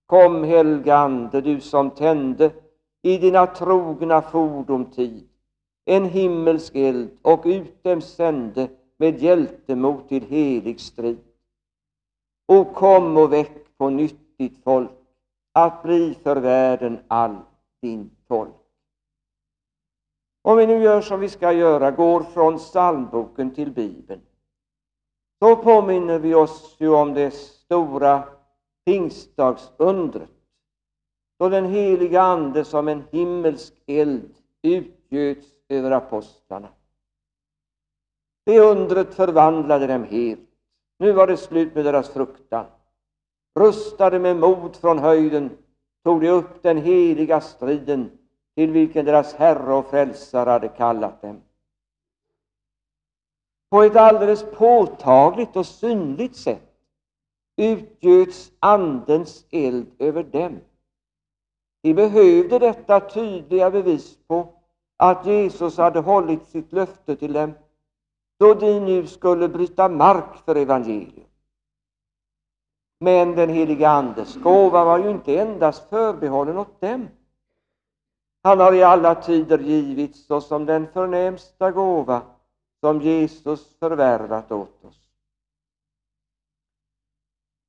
Kom, 0.06 0.44
helga 0.44 0.98
Ande, 0.98 1.42
du 1.42 1.60
som 1.60 1.90
tände 1.90 2.52
i 3.02 3.18
dina 3.18 3.48
trogna 3.48 4.22
fordom 4.22 4.86
tid 4.86 5.28
en 5.86 6.06
himmelsk 6.06 6.76
eld 6.76 7.18
och 7.22 7.42
ut 7.46 7.84
dem 7.84 8.02
sände 8.02 8.70
med 8.98 9.20
hjältemod 9.20 10.08
till 10.10 10.24
helig 10.24 10.80
strid. 10.80 11.24
O 12.48 12.66
kom 12.74 13.18
och 13.18 13.34
väck 13.34 13.78
på 13.78 13.90
nytt 13.90 14.38
ditt 14.38 14.64
folk 14.64 14.92
att 15.54 15.84
bli 15.84 16.18
för 16.24 16.36
världen 16.36 17.00
all 17.08 17.38
din 17.82 18.10
tolk. 18.28 18.56
Om 20.42 20.58
vi 20.58 20.68
nu 20.68 20.84
gör 20.84 21.02
som 21.02 21.20
vi 21.20 21.30
ska 21.30 21.52
göra, 21.52 21.92
går 21.92 22.22
från 22.24 22.58
psalmboken 22.58 23.52
till 23.52 23.72
Bibeln, 23.72 24.22
så 25.40 25.56
påminner 25.56 26.20
vi 26.20 26.34
oss 26.34 26.76
ju 26.80 26.90
om 26.90 27.14
det 27.14 27.32
stora 27.32 28.24
pingstdagsundret, 28.86 30.30
då 31.42 31.50
den 31.50 31.66
heliga 31.66 32.22
Ande 32.22 32.66
som 32.66 32.88
en 32.88 33.04
himmelsk 33.12 33.74
eld 33.86 34.34
utgöts 34.62 35.48
över 35.70 35.92
apostlarna. 35.92 36.68
Det 38.46 38.60
undret 38.60 39.14
förvandlade 39.14 39.88
dem 39.88 40.04
helt. 40.04 40.50
Nu 41.00 41.12
var 41.12 41.28
det 41.28 41.38
slut 41.38 41.76
med 41.76 41.86
deras 41.86 42.10
fruktan. 42.10 42.66
Rustade 43.60 44.20
med 44.20 44.38
mod 44.38 44.76
från 44.76 45.00
höjden 45.00 45.50
tog 46.04 46.22
de 46.22 46.30
upp 46.30 46.64
den 46.64 46.78
heliga 46.78 47.42
striden 47.42 48.12
till 48.56 48.72
vilken 48.72 49.06
deras 49.06 49.34
Herre 49.34 49.74
och 49.74 49.90
Frälsare 49.90 50.50
hade 50.50 50.68
kallat 50.68 51.22
dem. 51.22 51.42
På 53.70 53.84
ett 53.84 53.96
alldeles 53.96 54.46
påtagligt 54.58 55.56
och 55.56 55.66
synligt 55.66 56.36
sätt 56.36 56.74
utgöts 57.58 58.52
Andens 58.60 59.46
eld 59.52 59.88
över 60.00 60.24
dem. 60.24 60.60
De 61.82 61.94
behövde 61.94 62.60
detta 62.60 63.00
tydliga 63.00 63.72
bevis 63.72 64.18
på 64.28 64.54
att 64.98 65.26
Jesus 65.26 65.78
hade 65.78 66.00
hållit 66.00 66.48
sitt 66.48 66.74
löfte 66.74 67.16
till 67.16 67.34
dem 67.34 67.54
då 68.40 68.54
de 68.54 68.80
nu 68.80 69.08
skulle 69.08 69.48
bryta 69.48 69.90
mark 69.90 70.38
för 70.46 70.56
evangelium. 70.56 71.28
Men 73.00 73.36
den 73.36 73.50
heliga 73.50 73.90
Andes 73.90 74.36
gåva 74.36 74.86
var 74.86 75.00
ju 75.00 75.10
inte 75.10 75.38
endast 75.38 75.90
förbehållen 75.90 76.58
åt 76.58 76.82
dem. 76.82 77.08
Han 78.44 78.60
har 78.60 78.74
i 78.74 78.84
alla 78.84 79.16
tider 79.16 79.60
givits 79.60 80.26
såsom 80.26 80.66
den 80.66 80.88
förnämsta 80.88 81.72
gåva 81.72 82.22
som 82.80 83.02
Jesus 83.02 83.76
förvärvat 83.80 84.52
åt 84.52 84.86
oss. 84.86 85.10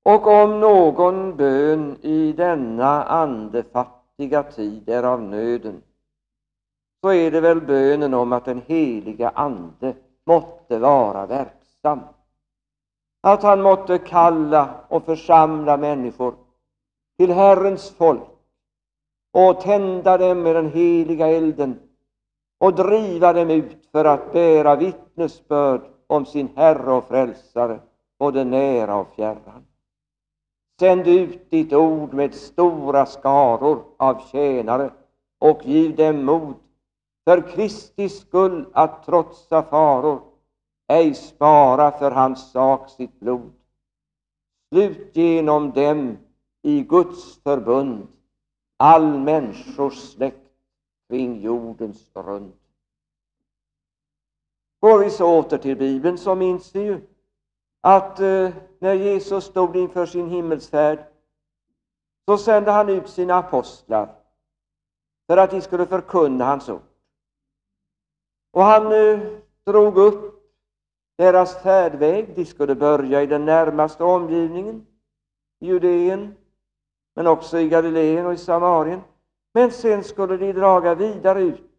Och 0.02 0.26
om 0.26 0.60
någon 0.60 1.36
bön 1.36 1.96
i 2.02 2.32
denna 2.32 3.04
andefattiga 3.04 4.01
tid 4.54 4.88
är 4.88 5.02
av 5.02 5.22
nöden, 5.22 5.82
så 7.00 7.12
är 7.12 7.30
det 7.30 7.40
väl 7.40 7.60
bönen 7.60 8.14
om 8.14 8.32
att 8.32 8.44
den 8.44 8.62
heliga 8.66 9.28
Ande 9.28 9.94
måtte 10.26 10.78
vara 10.78 11.26
verksam. 11.26 12.00
Att 13.20 13.42
han 13.42 13.62
måtte 13.62 13.98
kalla 13.98 14.74
och 14.88 15.04
församla 15.04 15.76
människor 15.76 16.34
till 17.18 17.30
Herrens 17.30 17.90
folk 17.90 18.22
och 19.32 19.60
tända 19.60 20.18
dem 20.18 20.42
med 20.42 20.56
den 20.56 20.70
heliga 20.70 21.26
elden 21.26 21.78
och 22.58 22.74
driva 22.74 23.32
dem 23.32 23.50
ut 23.50 23.88
för 23.92 24.04
att 24.04 24.32
bära 24.32 24.76
vittnesbörd 24.76 25.80
om 26.06 26.26
sin 26.26 26.48
Herre 26.56 26.92
och 26.92 27.04
Frälsare, 27.08 27.80
både 28.18 28.44
nära 28.44 28.96
och 28.96 29.08
fjärran. 29.14 29.66
Sänd 30.82 31.06
ut 31.06 31.50
ditt 31.50 31.72
ord 31.72 32.14
med 32.14 32.34
stora 32.34 33.06
skaror 33.06 33.84
av 33.96 34.22
tjänare 34.30 34.90
och 35.38 35.60
giv 35.64 35.96
dem 35.96 36.24
mod 36.24 36.54
för 37.24 37.54
Kristi 37.54 38.08
skull 38.08 38.66
att 38.72 39.04
trotsa 39.04 39.62
faror, 39.62 40.22
ej 40.88 41.14
spara 41.14 41.90
för 41.90 42.10
hans 42.10 42.50
sak 42.52 42.90
sitt 42.90 43.20
blod. 43.20 43.52
Slut 44.72 45.16
genom 45.16 45.70
dem 45.70 46.18
i 46.62 46.82
Guds 46.82 47.42
förbund 47.42 48.06
all 48.76 49.18
människors 49.18 49.98
släkt 49.98 50.50
kring 51.08 51.40
jordens 51.40 52.10
rund. 52.14 52.52
Går 54.80 54.98
vi 54.98 55.10
så 55.10 55.38
åter 55.38 55.58
till 55.58 55.76
Bibeln 55.76 56.18
så 56.18 56.34
minns 56.34 56.74
vi 56.74 56.80
ju 56.80 57.00
att 57.80 58.20
eh, 58.20 58.50
när 58.82 58.94
Jesus 58.94 59.44
stod 59.44 59.76
inför 59.76 60.06
sin 60.06 60.28
himmelsfärd 60.28 60.98
så 62.28 62.38
sände 62.38 62.70
han 62.70 62.88
ut 62.88 63.08
sina 63.08 63.34
apostlar 63.34 64.14
för 65.26 65.36
att 65.36 65.50
de 65.50 65.60
skulle 65.60 65.86
förkunna 65.86 66.44
hans 66.44 66.68
ord. 66.68 66.82
Och 68.52 68.62
han 68.62 68.92
eh, 68.92 69.20
drog 69.66 69.96
upp 69.98 70.34
deras 71.18 71.62
färdväg. 71.62 72.34
De 72.34 72.44
skulle 72.44 72.74
börja 72.74 73.22
i 73.22 73.26
den 73.26 73.44
närmaste 73.44 74.04
omgivningen, 74.04 74.86
i 75.60 75.66
Judeen, 75.66 76.34
men 77.14 77.26
också 77.26 77.58
i 77.58 77.68
Galileen 77.68 78.26
och 78.26 78.34
i 78.34 78.36
Samarien. 78.36 79.00
Men 79.54 79.70
sen 79.70 80.04
skulle 80.04 80.36
de 80.36 80.52
draga 80.52 80.94
vidare 80.94 81.42
ut 81.42 81.70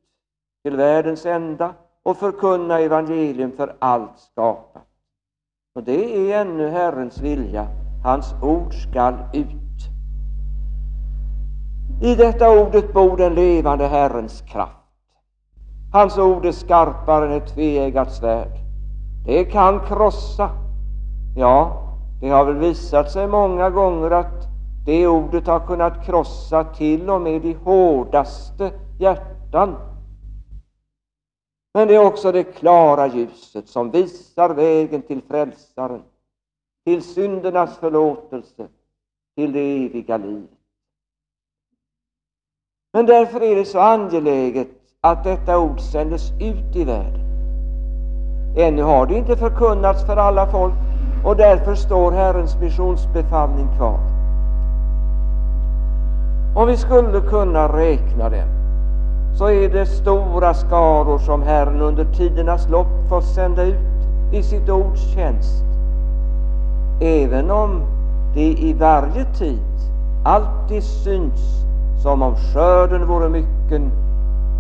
till 0.64 0.76
världens 0.76 1.26
ända 1.26 1.76
och 2.04 2.18
förkunna 2.18 2.80
evangelium 2.80 3.52
för 3.52 3.76
allt 3.80 4.20
skapat. 4.20 4.93
Och 5.76 5.84
det 5.84 6.32
är 6.32 6.42
ännu 6.42 6.70
Herrens 6.70 7.22
vilja. 7.22 7.68
Hans 8.04 8.36
ord 8.42 8.74
skall 8.74 9.14
ut. 9.34 9.90
I 12.02 12.16
detta 12.16 12.62
ordet 12.62 12.94
bor 12.94 13.18
den 13.18 13.34
levande 13.34 13.88
Herrens 13.88 14.42
kraft. 14.42 14.78
Hans 15.94 16.18
ord 16.18 16.46
är 16.46 16.52
skarpare 16.52 17.26
än 17.26 17.32
ett 17.32 17.54
tveeggat 17.54 18.12
svärd. 18.12 18.52
Det 19.26 19.46
kan 19.46 19.80
krossa. 19.80 20.50
Ja, 21.38 21.88
det 22.22 22.30
har 22.30 22.46
väl 22.46 22.58
visat 22.58 23.12
sig 23.12 23.28
många 23.28 23.70
gånger 23.70 24.12
att 24.12 24.48
det 24.86 25.08
ordet 25.08 25.48
har 25.48 25.60
kunnat 25.60 26.06
krossa 26.06 26.64
till 26.64 27.10
och 27.10 27.22
med 27.22 27.42
de 27.42 27.54
hårdaste 27.54 28.72
hjärtan. 29.00 29.76
Men 31.74 31.88
det 31.88 31.96
är 31.96 32.06
också 32.06 32.32
det 32.32 32.44
klara 32.44 33.08
ljuset 33.08 33.68
som 33.68 33.92
visar 33.92 34.50
vägen 34.50 35.02
till 35.02 35.22
frälsaren, 35.22 36.02
till 36.86 37.04
syndernas 37.04 37.78
förlåtelse, 37.78 38.68
till 39.36 39.52
det 39.52 39.86
eviga 39.86 40.18
livet. 40.18 40.50
Men 42.94 43.06
därför 43.06 43.44
är 43.44 43.56
det 43.56 43.66
så 43.66 43.80
angeläget 43.80 44.68
att 45.02 45.24
detta 45.24 45.60
ord 45.60 45.80
sändes 45.80 46.32
ut 46.32 46.76
i 46.76 46.84
världen. 46.84 47.24
Ännu 48.58 48.82
har 48.82 49.06
det 49.06 49.18
inte 49.18 49.38
förkunnats 49.38 50.06
för 50.06 50.18
alla 50.18 50.48
folk 50.52 50.74
och 51.26 51.36
därför 51.36 51.76
står 51.76 52.12
Herrens 52.12 52.56
missionsbefallning 52.62 53.78
kvar. 53.78 54.00
Om 56.56 56.68
vi 56.68 56.78
skulle 56.78 57.22
kunna 57.22 57.78
räkna 57.78 58.30
dem 58.30 58.63
så 59.38 59.50
är 59.50 59.70
det 59.70 59.86
stora 59.86 60.54
skaror 60.54 61.18
som 61.18 61.42
Herren 61.42 61.82
under 61.82 62.06
tidernas 62.06 62.70
lopp 62.70 63.10
får 63.10 63.22
sända 63.22 63.64
ut 63.64 63.78
i 64.34 64.44
sitt 64.44 64.70
ords 64.70 65.14
tjänst. 65.14 65.64
Även 67.02 67.52
om 67.52 67.82
det 68.36 68.54
i 68.54 68.74
varje 68.74 69.26
tid 69.26 69.64
alltid 70.26 70.84
syns 70.84 71.64
som 72.04 72.22
om 72.22 72.36
skörden 72.36 73.08
vore 73.08 73.30
mycken 73.30 73.92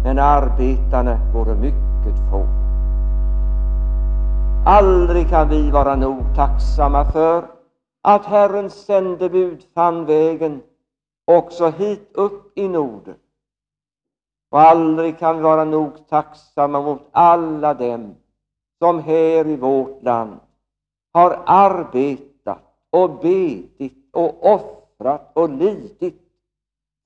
men 0.03 0.19
arbetarna 0.19 1.19
vore 1.33 1.55
mycket 1.55 2.31
få. 2.31 2.47
Aldrig 4.65 5.29
kan 5.29 5.49
vi 5.49 5.71
vara 5.71 5.95
nog 5.95 6.19
tacksamma 6.35 7.05
för 7.05 7.43
att 8.03 8.25
Herrens 8.25 8.73
sändebud 8.73 9.63
fann 9.75 10.05
vägen 10.05 10.61
också 11.25 11.69
hit 11.69 12.11
upp 12.13 12.57
i 12.57 12.67
Norden. 12.67 13.15
Och 14.53 14.61
aldrig 14.61 15.19
kan 15.19 15.35
vi 15.35 15.41
vara 15.41 15.65
nog 15.65 16.07
tacksamma 16.07 16.81
mot 16.81 17.01
alla 17.11 17.73
dem 17.73 18.15
som 18.79 18.99
här 18.99 19.47
i 19.47 19.55
vårt 19.55 20.03
land 20.03 20.39
har 21.13 21.43
arbetat 21.45 22.59
och 22.89 23.09
bedit 23.09 24.09
och 24.11 24.53
offrat 24.53 25.31
och 25.33 25.49
lidit 25.49 26.21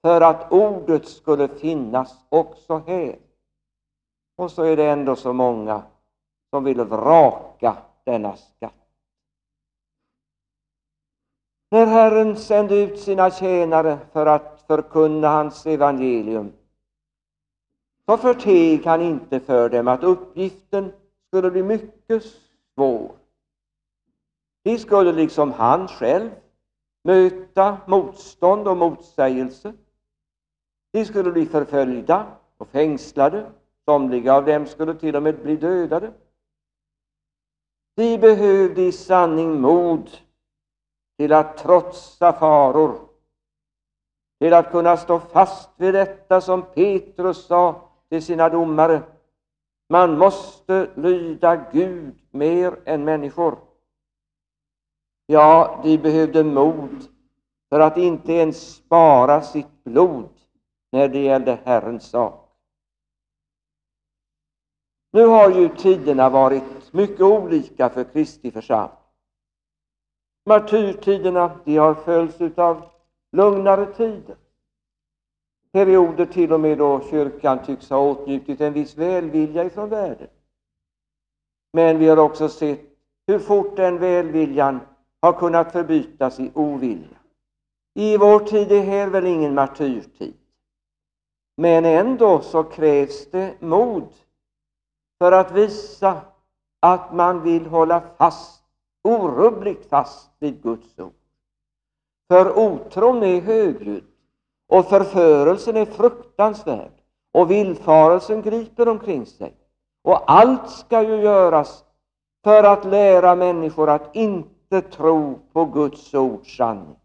för 0.02 0.22
att 0.22 0.52
ordet 0.52 1.08
skulle 1.08 1.48
finnas 1.48 2.16
också 2.30 2.82
här. 2.88 3.16
Och 4.38 4.52
så 4.52 4.64
är 4.64 4.78
det 4.78 4.90
ändå 4.90 5.16
så 5.16 5.34
många 5.34 5.84
som 6.50 6.64
vill 6.64 6.82
vraka 6.82 7.78
denna 8.04 8.36
skatt. 8.36 8.74
När 11.72 11.86
Herren 11.86 12.36
sände 12.36 12.76
ut 12.76 13.00
sina 13.00 13.32
tjänare 13.32 13.98
för 14.12 14.26
att 14.26 14.64
förkunna 14.68 15.30
hans 15.30 15.66
evangelium 15.66 16.52
så 18.10 18.18
förteg 18.18 18.86
han 18.86 19.02
inte 19.02 19.40
för 19.40 19.70
dem 19.70 19.88
att 19.88 20.04
uppgiften 20.04 20.92
skulle 21.28 21.52
bli 21.52 21.64
mycket 21.64 22.24
svår. 22.76 23.12
De 24.64 24.78
skulle 24.78 25.12
liksom 25.12 25.52
han 25.52 25.88
själv 25.88 26.30
möta 27.04 27.78
motstånd 27.88 28.68
och 28.68 28.78
motsägelse. 28.78 29.74
De 30.94 31.06
skulle 31.06 31.32
bli 31.32 31.46
förföljda 31.46 32.26
och 32.58 32.68
fängslade. 32.68 33.52
Somliga 33.86 34.34
av 34.34 34.46
dem 34.46 34.66
skulle 34.66 34.96
till 34.96 35.16
och 35.16 35.24
med 35.24 35.44
bli 35.44 35.56
dödade. 35.56 36.14
De 37.96 38.18
behövde 38.18 38.82
i 38.82 38.92
sanning 38.92 39.62
mod 39.62 40.10
till 41.18 41.34
att 41.34 41.58
trotsa 41.58 42.34
faror, 42.34 43.00
till 44.40 44.54
att 44.54 44.72
kunna 44.72 44.98
stå 44.98 45.20
fast 45.20 45.70
vid 45.78 45.94
detta 45.94 46.42
som 46.42 46.62
Petrus 46.62 47.46
sa 47.46 47.87
till 48.10 48.24
sina 48.24 48.50
domare. 48.50 49.02
Man 49.90 50.18
måste 50.18 50.90
lyda 50.96 51.56
Gud 51.72 52.16
mer 52.32 52.80
än 52.86 53.04
människor. 53.04 53.58
Ja, 55.26 55.80
de 55.84 55.98
behövde 55.98 56.44
mod 56.44 57.08
för 57.70 57.80
att 57.80 57.98
inte 57.98 58.34
ens 58.34 58.76
spara 58.76 59.42
sitt 59.42 59.84
blod 59.84 60.30
när 60.92 61.08
det 61.08 61.20
gällde 61.20 61.60
Herrens 61.64 62.10
sak. 62.10 62.44
Nu 65.12 65.26
har 65.26 65.50
ju 65.50 65.70
tiderna 65.70 66.30
varit 66.30 66.94
mycket 66.94 67.22
olika 67.22 67.90
för 67.90 68.04
Kristi 68.04 68.52
församling. 68.52 68.98
Martyrtiderna 70.46 71.60
de 71.66 71.78
har 71.78 71.94
följts 71.94 72.58
av 72.58 72.90
lugnare 73.32 73.86
tider. 73.86 74.36
Perioder 75.72 76.26
till 76.26 76.54
och 76.54 76.60
med 76.60 76.78
då 76.78 77.02
kyrkan 77.10 77.66
tycks 77.66 77.90
ha 77.90 77.98
åtnjutit 77.98 78.62
en 78.62 78.74
viss 78.74 78.98
välvilja 78.98 79.64
ifrån 79.64 79.90
världen. 79.90 80.28
Men 81.74 82.00
vi 82.00 82.08
har 82.08 82.18
också 82.18 82.50
sett 82.50 82.82
hur 83.28 83.40
fort 83.40 83.76
den 83.76 83.98
välviljan 83.98 84.80
har 85.22 85.34
kunnat 85.34 85.72
förbytas 85.72 86.40
i 86.40 86.52
ovilja. 86.54 87.18
I 87.94 88.18
vår 88.18 88.40
tid 88.40 88.72
är 88.72 88.82
här 88.82 89.08
väl 89.08 89.26
ingen 89.26 89.54
martyrtid. 89.54 90.34
Men 91.58 91.86
ändå 91.86 92.42
så 92.42 92.64
krävs 92.64 93.32
det 93.32 93.62
mod 93.62 94.14
för 95.20 95.32
att 95.32 95.52
visa 95.52 96.22
att 96.80 97.14
man 97.14 97.44
vill 97.44 97.66
hålla 97.66 98.02
fast, 98.18 98.64
orubbligt 99.04 99.90
fast 99.90 100.32
vid 100.40 100.64
Guds 100.64 101.00
ord. 101.00 101.14
För 102.28 102.58
otron 102.58 103.24
är 103.24 103.42
högljudd 103.42 104.04
och 104.68 104.86
förförelsen 104.86 105.78
är 105.78 105.86
fruktansvärd 105.86 106.92
och 107.32 107.52
villfarelsen 107.52 108.42
griper 108.42 108.88
omkring 108.88 109.26
sig. 109.26 109.54
Och 110.04 110.32
allt 110.32 110.70
ska 110.70 111.02
ju 111.02 111.16
göras 111.16 111.84
för 112.44 112.64
att 112.64 112.86
lära 112.86 113.36
människor 113.36 113.90
att 113.90 114.16
inte 114.16 114.82
tro 114.82 115.40
på 115.54 115.66
Guds 115.66 116.14
ords 116.14 116.58
sanning. 116.58 116.96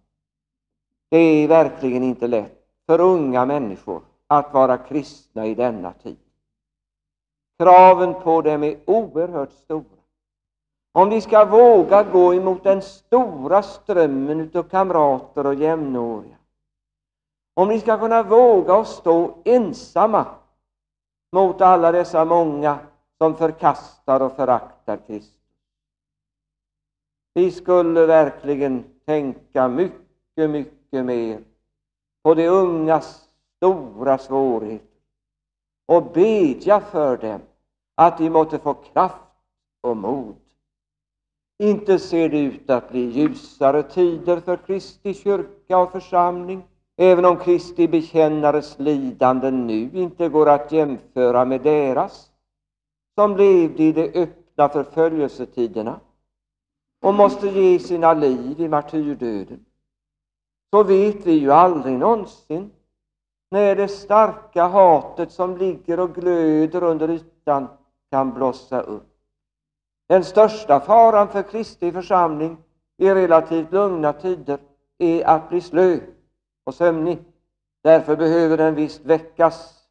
Det 1.11 1.19
är 1.19 1.49
verkligen 1.49 2.03
inte 2.03 2.27
lätt 2.27 2.65
för 2.87 3.01
unga 3.01 3.45
människor 3.45 4.03
att 4.27 4.55
vara 4.55 4.79
kristna 4.79 5.47
i 5.47 5.55
denna 5.55 5.93
tid. 5.93 6.17
Kraven 7.59 8.15
på 8.15 8.43
dem 8.43 8.63
är 8.63 8.77
oerhört 8.87 9.53
stora. 9.53 9.85
Om 10.93 11.11
de 11.11 11.21
ska 11.21 11.45
våga 11.45 12.03
gå 12.03 12.35
emot 12.35 12.65
den 12.65 12.83
stora 12.83 13.63
strömmen 13.63 14.51
av 14.55 14.63
kamrater 14.63 15.47
och 15.47 15.55
jämnåriga, 15.55 16.37
om 17.55 17.69
ni 17.69 17.81
ska 17.81 17.99
kunna 17.99 18.23
våga 18.23 18.75
och 18.77 18.87
stå 18.87 19.39
ensamma 19.45 20.27
mot 21.33 21.61
alla 21.61 21.93
dessa 21.93 22.25
många 22.25 22.79
som 23.19 23.37
förkastar 23.37 24.21
och 24.21 24.33
föraktar 24.33 24.97
Kristus. 24.97 25.39
Vi 27.35 27.51
skulle 27.51 28.07
verkligen 28.07 28.85
tänka 29.07 29.69
mycket, 29.69 30.51
mycket 30.51 31.05
mer 31.05 31.41
på 32.23 32.35
de 32.35 32.49
ungas 32.49 33.29
stora 33.57 34.19
svårigheter 34.19 34.87
och 35.87 36.13
bedja 36.13 36.81
för 36.81 37.17
dem 37.17 37.41
att 37.95 38.19
de 38.19 38.31
måtte 38.31 38.59
få 38.59 38.75
kraft 38.75 39.17
och 39.81 39.97
mod. 39.97 40.37
Inte 41.59 41.99
ser 41.99 42.29
det 42.29 42.41
ut 42.41 42.71
att 42.71 42.91
bli 42.91 43.01
ljusare 43.01 43.83
tider 43.83 44.41
för 44.41 44.57
Kristi 44.57 45.15
kyrka 45.15 45.79
och 45.79 45.93
församling, 45.93 46.63
även 46.97 47.25
om 47.25 47.37
Kristi 47.37 47.89
bekännares 47.89 48.79
lidanden 48.79 49.67
nu 49.67 49.91
inte 49.93 50.29
går 50.29 50.49
att 50.49 50.73
jämföra 50.73 51.45
med 51.45 51.61
deras, 51.61 52.31
som 53.15 53.37
levde 53.37 53.83
i 53.83 53.93
de 53.93 54.09
öppna 54.15 54.69
förföljelsetiderna 54.69 56.01
och 57.01 57.15
måste 57.15 57.49
ge 57.49 57.79
sina 57.79 58.15
liv 58.15 58.61
i 58.61 58.69
martyrdöden, 58.69 59.65
så 60.71 60.83
vet 60.83 61.27
vi 61.27 61.33
ju 61.33 61.53
aldrig 61.53 61.99
någonsin 61.99 62.71
när 63.51 63.77
det 63.77 63.89
starka 63.89 64.67
hatet 64.67 65.33
som 65.33 65.57
ligger 65.57 66.01
och 66.01 66.15
glöder 66.15 66.83
under 66.83 67.11
ytan 67.11 67.69
kan 68.11 68.35
blossa 68.35 68.81
upp. 68.81 69.09
Den 70.09 70.25
största 70.25 70.81
faran 70.81 71.29
för 71.29 71.43
Kristi 71.43 71.93
församling 71.93 72.57
i 72.99 73.11
relativt 73.11 73.73
lugna 73.73 74.13
tider 74.13 74.59
är 74.99 75.27
att 75.27 75.49
bli 75.49 75.61
slö 75.61 75.99
och 76.65 76.75
sömnig. 76.75 77.19
Därför 77.83 78.17
behöver 78.17 78.57
den 78.57 78.75
visst 78.75 79.05
väckas. 79.05 79.89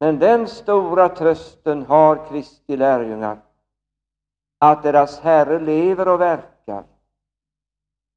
Men 0.00 0.18
den 0.18 0.48
stora 0.48 1.08
trösten 1.08 1.82
har 1.82 2.28
Kristi 2.28 2.76
lärjungar 2.76 3.42
att 4.58 4.82
deras 4.82 5.20
Herre 5.20 5.60
lever 5.60 6.08
och 6.08 6.20
verkar 6.20 6.84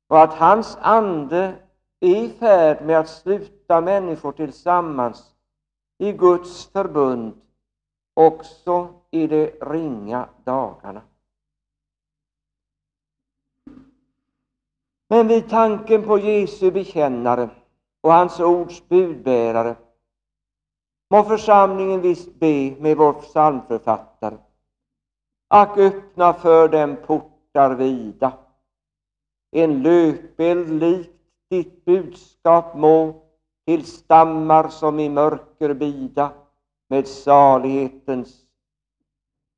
och 0.07 0.21
att 0.21 0.33
hans 0.33 0.77
ande 0.81 1.55
är 1.99 2.15
i 2.15 2.29
färd 2.29 2.85
med 2.85 2.99
att 2.99 3.09
sluta 3.09 3.81
människor 3.81 4.31
tillsammans 4.31 5.35
i 5.97 6.11
Guds 6.11 6.65
förbund 6.65 7.41
också 8.13 8.93
i 9.11 9.27
de 9.27 9.45
ringa 9.45 10.29
dagarna. 10.43 11.01
Men 15.13 15.28
vid 15.28 15.49
tanken 15.49 16.04
på 16.04 16.17
Jesu 16.17 16.71
bekännare 16.71 17.49
och 18.02 18.13
hans 18.13 18.39
ords 18.39 18.88
budbärare 18.89 19.76
må 21.10 21.23
församlingen 21.23 22.02
visst 22.02 22.39
be 22.39 22.76
med 22.80 22.97
vår 22.97 23.13
psalmförfattare. 23.13 24.38
Ack, 25.47 25.78
öppna 25.78 26.34
för 26.34 26.67
dem 26.67 26.95
portar 27.06 27.76
vida, 27.76 28.34
en 29.52 29.84
löpeld 29.84 30.69
likt 30.69 31.21
ditt 31.49 31.86
budskap 31.86 32.76
må 32.76 33.21
till 33.65 33.86
stammar 33.86 34.67
som 34.67 34.99
i 34.99 35.10
mörker 35.10 35.73
bida 35.73 36.32
med 36.89 37.08
salighetens 37.08 38.41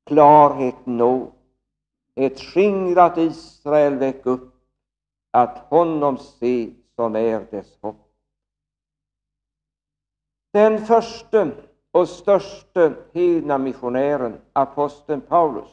klarhet 0.06 0.86
nå. 0.86 1.32
Ett 2.14 2.40
skingrat 2.40 3.18
Israel 3.18 3.94
väck 3.94 4.26
upp, 4.26 4.55
att 5.36 5.58
honom 5.58 6.18
se 6.18 6.70
som 6.94 7.16
är 7.16 7.46
dess 7.50 7.78
hopp. 7.80 7.96
Den 10.52 10.86
förste 10.86 11.50
och 11.90 12.08
störste 12.08 12.94
hedna 13.12 13.58
missionären, 13.58 14.40
aposteln 14.52 15.20
Paulus, 15.20 15.68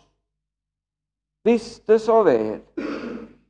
visste 1.44 2.00
så 2.00 2.24
väl 2.24 2.60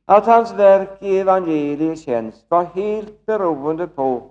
att 0.04 0.26
hans 0.26 0.52
verk 0.52 1.02
i 1.02 1.18
evangeliets 1.18 2.02
tjänst 2.02 2.46
var 2.48 2.64
helt 2.64 3.26
beroende 3.26 3.86
på 3.86 4.30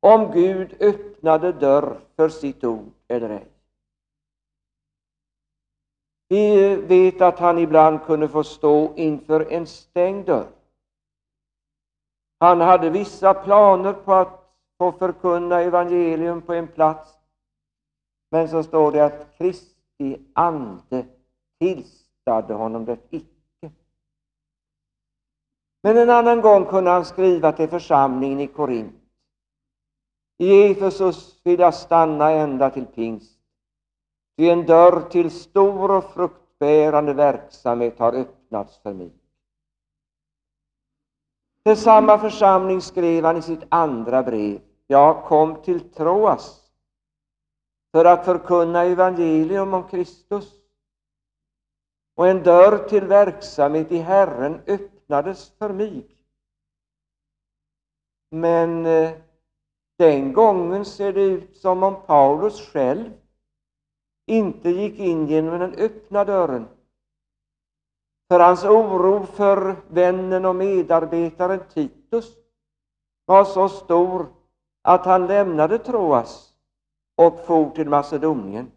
om 0.00 0.32
Gud 0.32 0.76
öppnade 0.80 1.52
dörr 1.52 2.00
för 2.16 2.28
sitt 2.28 2.64
ord 2.64 2.92
eller 3.08 3.30
ej. 3.30 3.48
Vi 6.28 6.76
vet 6.76 7.20
att 7.20 7.38
han 7.38 7.58
ibland 7.58 8.02
kunde 8.02 8.28
få 8.28 8.44
stå 8.44 8.94
inför 8.96 9.52
en 9.52 9.66
stängd 9.66 10.26
dörr. 10.26 10.61
Han 12.42 12.60
hade 12.60 12.90
vissa 12.90 13.34
planer 13.34 13.92
på 13.92 14.14
att 14.14 14.54
få 14.78 14.92
förkunna 14.92 15.60
evangelium 15.60 16.42
på 16.42 16.52
en 16.52 16.68
plats. 16.68 17.14
Men 18.30 18.48
så 18.48 18.62
står 18.62 18.92
det 18.92 19.04
att 19.04 19.38
Kristi 19.38 20.18
ande 20.32 21.06
tillstade 21.60 22.54
honom 22.54 22.84
det 22.84 22.98
icke. 23.10 23.70
Men 25.82 25.98
en 25.98 26.10
annan 26.10 26.40
gång 26.40 26.64
kunde 26.64 26.90
han 26.90 27.04
skriva 27.04 27.52
till 27.52 27.68
församlingen 27.68 28.40
i 28.40 28.46
Korint. 28.46 29.02
I 30.38 30.70
Efesus 30.70 31.40
vill 31.44 31.60
jag 31.60 31.74
stanna 31.74 32.30
ända 32.30 32.70
till 32.70 32.86
pingst. 32.86 33.38
Ty 34.36 34.48
en 34.48 34.66
dörr 34.66 35.00
till 35.10 35.30
stor 35.30 35.90
och 35.90 36.04
fruktbärande 36.04 37.12
verksamhet 37.12 37.98
har 37.98 38.12
öppnats 38.12 38.78
för 38.78 38.92
mig. 38.92 39.21
Till 41.64 41.76
samma 41.76 42.18
församling 42.18 42.80
skrev 42.80 43.24
han 43.24 43.36
i 43.36 43.42
sitt 43.42 43.62
andra 43.68 44.22
brev. 44.22 44.60
Jag 44.86 45.24
kom 45.24 45.62
till 45.62 45.92
Troas 45.92 46.62
för 47.92 48.04
att 48.04 48.24
förkunna 48.24 48.82
evangelium 48.82 49.74
om 49.74 49.88
Kristus. 49.88 50.52
Och 52.16 52.28
en 52.28 52.42
dörr 52.42 52.88
till 52.88 53.04
verksamhet 53.04 53.92
i 53.92 53.98
Herren 53.98 54.60
öppnades 54.66 55.50
för 55.58 55.72
mig. 55.72 56.06
Men 58.30 58.86
eh, 58.86 59.10
den 59.98 60.32
gången 60.32 60.84
ser 60.84 61.12
det 61.12 61.22
ut 61.22 61.56
som 61.56 61.82
om 61.82 61.96
Paulus 62.06 62.60
själv 62.60 63.12
inte 64.26 64.70
gick 64.70 64.98
in 64.98 65.26
genom 65.26 65.58
den 65.58 65.74
öppna 65.74 66.24
dörren. 66.24 66.68
För 68.32 68.40
hans 68.40 68.64
oro 68.64 69.26
för 69.26 69.76
vännen 69.88 70.44
och 70.44 70.56
medarbetaren 70.56 71.60
Titus 71.74 72.34
var 73.24 73.44
så 73.44 73.68
stor 73.68 74.26
att 74.82 75.04
han 75.06 75.26
lämnade 75.26 75.78
Troas 75.78 76.52
och 77.16 77.40
for 77.46 77.70
till 77.70 77.88
Macedonien. 77.88 78.70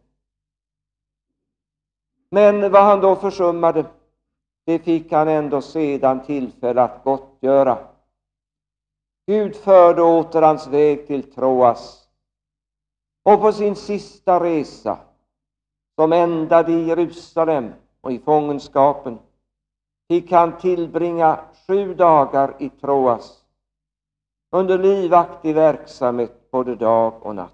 Men 2.29 2.71
vad 2.71 2.83
han 2.83 3.01
då 3.01 3.15
försummade, 3.15 3.85
det 4.65 4.79
fick 4.79 5.11
han 5.11 5.27
ändå 5.27 5.61
sedan 5.61 6.25
tillfälle 6.25 6.81
att 6.81 7.03
gottgöra. 7.03 7.77
Gud 9.27 9.55
förde 9.55 10.01
åter 10.01 10.41
hans 10.41 10.67
väg 10.67 11.07
till 11.07 11.33
Troas 11.33 12.07
och 13.23 13.41
på 13.41 13.51
sin 13.51 13.75
sista 13.75 14.43
resa 14.43 14.97
som 15.95 16.13
ändade 16.13 16.71
i 16.71 16.87
Jerusalem 16.87 17.73
och 18.01 18.11
i 18.11 18.19
fångenskapen, 18.19 19.19
fick 20.07 20.31
han 20.31 20.57
tillbringa 20.57 21.39
sju 21.67 21.93
dagar 21.93 22.55
i 22.59 22.69
Troas 22.69 23.43
under 24.51 24.77
livaktig 24.77 25.55
verksamhet 25.55 26.51
både 26.51 26.75
dag 26.75 27.25
och 27.25 27.35
natt. 27.35 27.51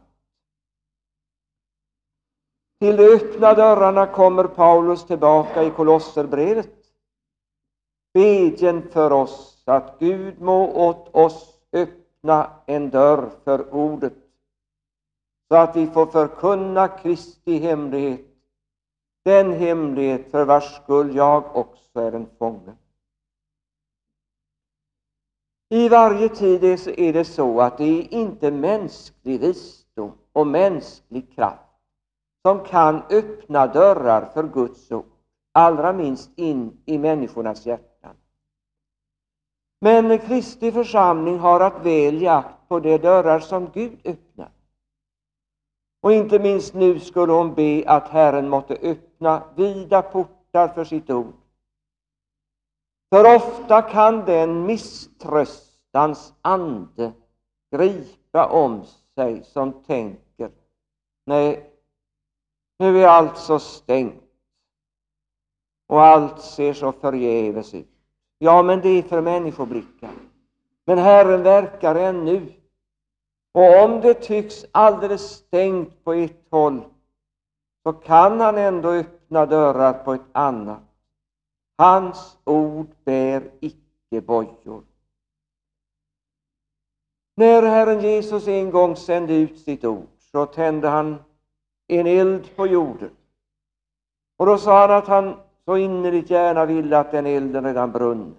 Till 2.79 2.95
de 2.95 3.03
öppna 3.03 3.53
dörrarna 3.53 4.05
kommer 4.07 4.43
Paulus 4.43 5.05
tillbaka 5.05 5.63
i 5.63 5.69
Kolosserbrevet. 5.69 6.69
Bedjen 8.13 8.89
för 8.89 9.11
oss 9.11 9.63
att 9.65 9.99
Gud 9.99 10.41
må 10.41 10.87
åt 10.89 11.15
oss 11.15 11.59
öppna 11.73 12.51
en 12.65 12.89
dörr 12.89 13.29
för 13.43 13.73
ordet 13.73 14.13
så 15.47 15.55
att 15.55 15.75
vi 15.75 15.87
får 15.87 16.05
förkunna 16.05 16.87
Kristi 16.87 17.57
hemlighet 17.57 18.30
den 19.23 19.53
hemlighet 19.53 20.31
för 20.31 20.45
vars 20.45 20.75
skull 20.75 21.15
jag 21.15 21.55
också 21.55 21.99
är 21.99 22.11
en 22.11 22.27
fånge. 22.39 22.73
I 25.69 25.89
varje 25.89 26.29
tid 26.29 26.63
är 26.63 27.13
det 27.13 27.25
så 27.25 27.61
att 27.61 27.77
det 27.77 27.83
är 27.83 28.13
inte 28.13 28.51
mänsklig 28.51 29.39
visdom 29.39 30.11
och 30.33 30.47
mänsklig 30.47 31.35
kraft 31.35 31.71
som 32.41 32.65
kan 32.65 33.03
öppna 33.09 33.67
dörrar 33.67 34.25
för 34.25 34.43
Guds 34.43 34.91
ord, 34.91 35.05
allra 35.51 35.93
minst 35.93 36.29
in 36.35 36.81
i 36.85 36.97
människornas 36.97 37.65
hjärtan. 37.65 38.15
Men 39.81 40.19
Kristi 40.19 40.71
församling 40.71 41.39
har 41.39 41.59
att 41.59 41.85
väl 41.85 42.27
akt 42.27 42.67
på 42.67 42.79
de 42.79 42.97
dörrar 42.97 43.39
som 43.39 43.69
Gud 43.73 43.99
öppnar. 44.03 44.51
Och 46.01 46.13
inte 46.13 46.39
minst 46.39 46.73
nu 46.73 46.99
skulle 46.99 47.33
hon 47.33 47.53
be 47.53 47.83
att 47.87 48.07
Herren 48.07 48.49
måtte 48.49 48.73
öppna 48.73 49.10
vida 49.55 50.01
portar 50.01 50.67
för 50.67 50.83
sitt 50.83 51.09
ord. 51.09 51.33
För 53.09 53.35
ofta 53.35 53.81
kan 53.81 54.25
den 54.25 54.65
misströstans 54.65 56.33
ande 56.41 57.11
gripa 57.71 58.45
om 58.45 58.85
sig 59.15 59.43
som 59.43 59.83
tänker 59.83 60.21
nej, 61.25 61.69
nu 62.79 63.03
är 63.03 63.07
allt 63.07 63.37
så 63.37 63.59
stängt 63.59 64.23
och 65.87 66.01
allt 66.01 66.41
ser 66.41 66.73
så 66.73 66.91
förgäves 66.91 67.73
ut. 67.73 67.87
Ja, 68.37 68.63
men 68.63 68.81
det 68.81 68.89
är 68.89 69.01
för 69.01 69.21
människoblickar. 69.21 70.11
Men 70.85 70.97
Herren 70.97 71.43
verkar 71.43 71.95
ännu. 71.95 72.53
Och 73.53 73.83
om 73.83 74.01
det 74.01 74.13
tycks 74.13 74.65
alldeles 74.71 75.21
stängt 75.21 76.03
på 76.03 76.13
ett 76.13 76.47
håll, 76.49 76.81
så 77.83 77.93
kan 77.93 78.39
han 78.39 78.57
ändå 78.57 78.89
öppna 78.89 79.45
dörrar 79.45 79.93
på 79.93 80.13
ett 80.13 80.29
annat. 80.31 80.81
Hans 81.77 82.37
ord 82.43 82.87
bär 83.03 83.51
icke 83.59 84.21
bojor. 84.21 84.83
När 87.35 87.63
Herren 87.63 87.99
Jesus 87.99 88.47
en 88.47 88.71
gång 88.71 88.95
sände 88.95 89.33
ut 89.33 89.59
sitt 89.59 89.85
ord, 89.85 90.07
så 90.19 90.45
tände 90.45 90.87
han 90.87 91.15
en 91.87 92.07
eld 92.07 92.55
på 92.55 92.67
jorden. 92.67 93.11
Och 94.37 94.45
då 94.45 94.57
sa 94.57 94.81
han 94.81 94.97
att 94.97 95.07
han 95.07 95.35
så 95.65 95.77
innerligt 95.77 96.29
gärna 96.29 96.65
ville 96.65 96.97
att 96.97 97.11
den 97.11 97.25
elden 97.25 97.65
redan 97.65 97.91
brunn. 97.91 98.35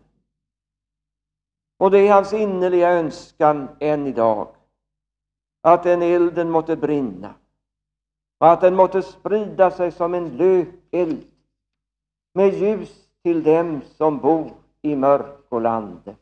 Och 1.78 1.90
det 1.90 1.98
är 1.98 2.12
hans 2.12 2.32
innerliga 2.32 2.90
önskan 2.90 3.68
än 3.80 4.06
idag, 4.06 4.48
att 5.62 5.82
den 5.82 6.02
elden 6.02 6.50
måtte 6.50 6.76
brinna 6.76 7.34
och 8.42 8.50
att 8.50 8.60
den 8.60 8.76
måtte 8.76 9.02
sprida 9.02 9.70
sig 9.70 9.92
som 9.92 10.14
en 10.14 10.36
löpeld 10.36 11.24
med 12.34 12.54
ljus 12.54 13.08
till 13.22 13.42
dem 13.42 13.80
som 13.96 14.18
bor 14.18 14.50
i 14.82 14.96
mörkolande. 14.96 16.16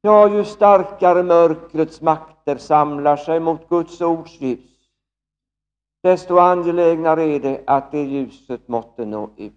Ja, 0.00 0.28
ju 0.28 0.44
starkare 0.44 1.22
mörkrets 1.22 2.00
makter 2.00 2.56
samlar 2.56 3.16
sig 3.16 3.40
mot 3.40 3.68
Guds 3.68 4.00
ords 4.00 4.40
ljus, 4.40 4.88
desto 6.02 6.38
angelägnare 6.38 7.22
är 7.22 7.40
det 7.40 7.64
att 7.66 7.92
det 7.92 8.02
ljuset 8.02 8.68
måtte 8.68 9.04
nå 9.04 9.30
ut. 9.36 9.52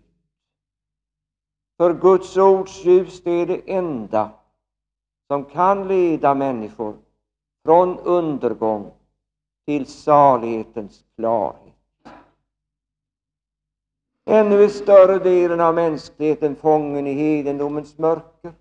För 1.78 1.94
Guds 1.94 2.38
ords 2.38 2.86
ljus 2.86 3.24
det 3.24 3.32
är 3.32 3.46
det 3.46 3.74
enda 3.74 4.30
som 5.28 5.46
kan 5.46 5.88
leda 5.88 6.34
människor 6.34 6.98
från 7.64 8.00
undergång 8.00 8.92
till 9.66 9.86
salighetens 9.86 11.04
klarhet. 11.16 11.74
Ännu 14.26 14.64
är 14.64 14.68
större 14.68 15.20
delen 15.20 15.62
av 15.62 15.76
mänskligheten 15.76 16.56
fången 16.56 17.08
i 17.08 17.14
hedendomens 17.14 17.98
mörker. 17.98 18.54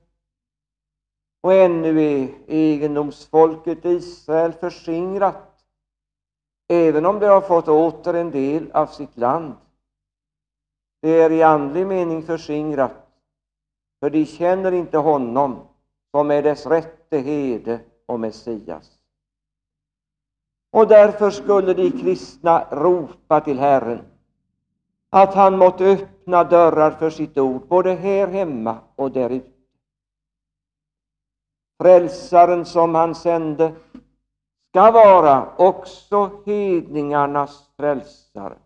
Och 1.41 1.53
ännu 1.53 2.03
är 2.03 2.29
egendomsfolket 2.47 3.85
Israel 3.85 4.53
förskingrat, 4.53 5.65
även 6.69 7.07
om 7.07 7.19
det 7.19 7.27
har 7.27 7.41
fått 7.41 7.69
åter 7.69 8.15
en 8.15 8.31
del 8.31 8.71
av 8.73 8.87
sitt 8.87 9.17
land. 9.17 9.55
Det 11.03 11.21
är 11.21 11.33
i 11.33 11.43
andlig 11.43 11.87
mening 11.87 12.23
förskingrat, 12.23 13.07
för 14.01 14.11
de 14.11 14.27
känner 14.27 14.73
inte 14.73 14.99
honom 14.99 15.69
som 16.11 16.31
är 16.31 16.43
dess 16.43 16.67
rätte 16.67 17.19
herde 17.19 17.81
och 18.07 18.21
Messias. 18.21 18.94
Och 20.75 20.89
därför 20.89 21.31
skulle 21.31 21.75
de 21.75 21.91
kristna 21.91 22.67
ropa 22.71 23.41
till 23.41 23.59
Herren 23.59 24.03
att 25.11 25.35
han 25.35 25.59
måtte 25.59 25.85
öppna 25.85 26.45
dörrar 26.45 26.91
för 26.91 27.11
sitt 27.11 27.39
ord, 27.39 27.69
både 27.69 27.95
här 27.95 28.27
hemma 28.27 28.79
och 28.97 29.11
där 29.11 29.31
ute. 29.31 29.51
Frälsaren 31.83 32.65
som 32.65 32.95
han 32.95 33.15
sände 33.15 33.73
ska 34.71 34.91
vara 34.91 35.55
också 35.57 36.31
hedningarnas 36.47 37.71
frälsare. 37.77 38.59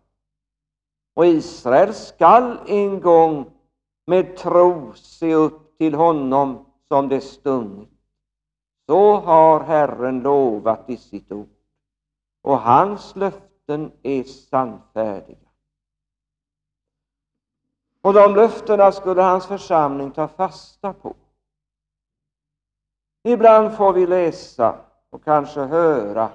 Och 1.14 1.27
Israel 1.27 1.94
skall 1.94 2.59
en 2.66 3.01
gång 3.01 3.51
med 4.07 4.37
tro 4.37 4.92
se 4.94 5.35
upp 5.35 5.79
till 5.79 5.94
honom 5.94 6.66
som 6.88 7.09
det 7.09 7.21
stundit. 7.21 7.88
Så 8.87 9.14
har 9.14 9.61
Herren 9.61 10.21
lovat 10.21 10.90
i 10.90 10.97
sitt 10.97 11.33
ord, 11.33 11.58
och 12.42 12.59
hans 12.59 13.16
löften 13.16 13.92
är 14.03 14.22
sannfärdiga. 14.22 15.48
Och 18.01 18.12
de 18.14 18.35
löftena 18.35 18.92
skulle 18.92 19.22
hans 19.22 19.46
församling 19.46 20.11
ta 20.11 20.29
fasta 20.29 20.92
på. 20.92 21.14
Ibland 23.22 23.77
får 23.77 23.92
vi 23.92 24.07
läsa 24.07 24.79
och 25.11 25.24
kanske 25.24 25.61
höra 25.61 26.31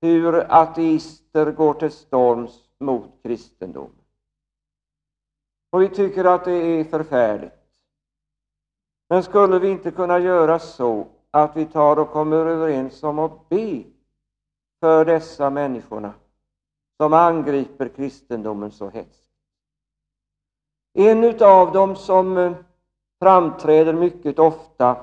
hur 0.00 0.52
ateister 0.52 1.52
går 1.52 1.74
till 1.74 1.90
storms 1.90 2.70
mot 2.78 3.22
kristendomen. 3.22 4.04
Och 5.70 5.82
vi 5.82 5.88
tycker 5.88 6.24
att 6.24 6.44
det 6.44 6.52
är 6.52 6.84
förfärligt. 6.84 7.52
Men 9.08 9.22
skulle 9.22 9.58
vi 9.58 9.68
inte 9.70 9.90
kunna 9.90 10.18
göra 10.18 10.58
så 10.58 11.06
att 11.30 11.56
vi 11.56 11.64
tar 11.64 11.98
och 11.98 12.10
kommer 12.10 12.36
överens 12.36 13.02
om 13.02 13.18
att 13.18 13.48
be 13.48 13.84
för 14.84 15.04
dessa 15.04 15.50
människorna 15.50 16.14
som 16.96 17.12
angriper 17.12 17.88
kristendomen 17.88 18.70
så 18.70 18.90
hetskt? 18.90 19.28
En 20.94 21.42
av 21.42 21.72
dem 21.72 21.96
som 21.96 22.38
eh, 22.38 22.52
framträder 23.22 23.92
mycket 23.92 24.38
ofta 24.38 24.96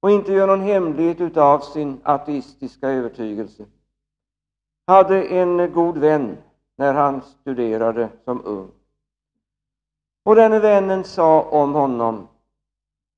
och 0.00 0.10
inte 0.10 0.32
gör 0.32 0.46
någon 0.46 0.60
hemlighet 0.60 1.36
av 1.36 1.60
sin 1.60 2.00
ateistiska 2.02 2.88
övertygelse 2.88 3.66
hade 4.86 5.24
en 5.24 5.72
god 5.72 5.98
vän 5.98 6.36
när 6.76 6.94
han 6.94 7.22
studerade 7.22 8.08
som 8.24 8.44
ung. 8.44 8.70
Och 10.24 10.34
denne 10.34 10.58
vännen 10.58 11.04
sa 11.04 11.42
om 11.42 11.74
honom, 11.74 12.28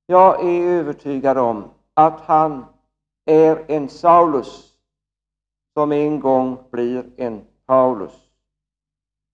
jag 0.05 0.45
är 0.45 0.63
övertygad 0.63 1.37
om 1.37 1.63
att 1.93 2.19
han 2.19 2.65
är 3.25 3.65
en 3.67 3.89
Saulus 3.89 4.70
som 5.73 5.91
en 5.91 6.19
gång 6.19 6.57
blir 6.71 7.05
en 7.17 7.41
Paulus. 7.65 8.29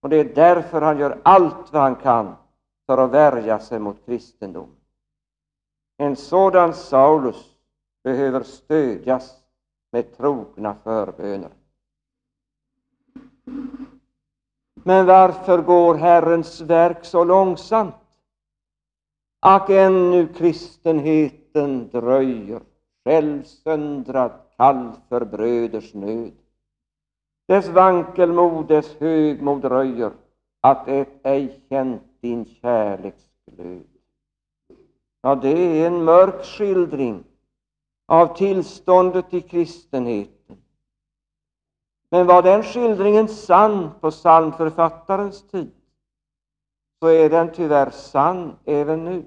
Och 0.01 0.09
det 0.09 0.17
är 0.17 0.35
därför 0.35 0.81
han 0.81 0.99
gör 0.99 1.21
allt 1.23 1.73
vad 1.73 1.81
han 1.81 1.95
kan 1.95 2.35
för 2.85 2.97
att 2.97 3.11
värja 3.11 3.59
sig 3.59 3.79
mot 3.79 4.05
kristendom. 4.05 4.75
En 5.97 6.15
sådan 6.15 6.73
Saulus 6.73 7.57
behöver 8.03 8.43
stödjas 8.43 9.43
med 9.91 10.17
trogna 10.17 10.75
förböner. 10.83 11.51
Men 14.73 15.05
varför 15.05 15.61
går 15.61 15.95
Herrens 15.95 16.61
verk 16.61 17.05
så 17.05 17.23
långsamt? 17.23 17.95
Ack, 19.39 19.69
ännu 19.69 20.27
kristenheten 20.27 21.89
dröjer, 21.89 22.61
självsöndrad, 23.03 24.31
kall 24.57 24.91
för 25.09 25.25
bröders 25.25 25.93
nöd. 25.93 26.31
Dess 27.47 27.67
vankelmod, 27.67 28.67
dess 28.67 28.95
högmod 28.99 29.65
röjer, 29.65 30.11
att 30.61 30.87
ett 30.87 31.19
ej 31.23 31.61
känt 31.69 32.03
din 32.21 32.45
kärleksglöd. 32.45 33.87
Ja, 35.21 35.35
det 35.35 35.81
är 35.81 35.87
en 35.87 36.03
mörk 36.03 36.45
skildring 36.45 37.23
av 38.05 38.37
tillståndet 38.37 39.33
i 39.33 39.41
kristenheten. 39.41 40.57
Men 42.09 42.27
var 42.27 42.41
den 42.41 42.63
skildringen 42.63 43.27
sann 43.27 43.89
på 44.01 44.11
psalmförfattarens 44.11 45.47
tid, 45.47 45.71
så 46.99 47.07
är 47.07 47.29
den 47.29 47.51
tyvärr 47.51 47.89
sann 47.89 48.55
även 48.65 49.05
nu. 49.05 49.25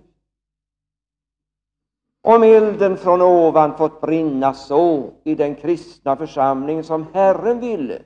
Om 2.23 2.43
elden 2.43 2.97
från 2.97 3.23
ovan 3.23 3.77
fått 3.77 4.01
brinna 4.01 4.55
så 4.55 5.11
i 5.25 5.35
den 5.35 5.55
kristna 5.55 6.17
församlingen 6.17 6.85
som 6.85 7.07
Herren 7.13 7.61
ville, 7.61 8.03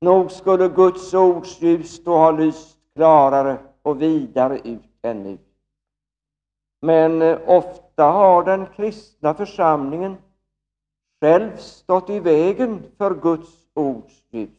Nog 0.00 0.30
skulle 0.30 0.68
Guds 0.68 1.14
ords 1.14 1.62
ljus 1.62 2.04
då 2.04 2.16
ha 2.16 2.30
lyst 2.30 2.78
klarare 2.94 3.58
och 3.82 4.02
vidare 4.02 4.58
ut 4.58 4.98
än 5.02 5.22
nu. 5.22 5.38
Men 6.80 7.22
eh, 7.22 7.38
ofta 7.46 8.04
har 8.04 8.44
den 8.44 8.66
kristna 8.66 9.34
församlingen 9.34 10.16
själv 11.20 11.56
stått 11.56 12.10
i 12.10 12.20
vägen 12.20 12.82
för 12.98 13.14
Guds 13.14 13.50
ords 13.74 14.22
ljus. 14.30 14.50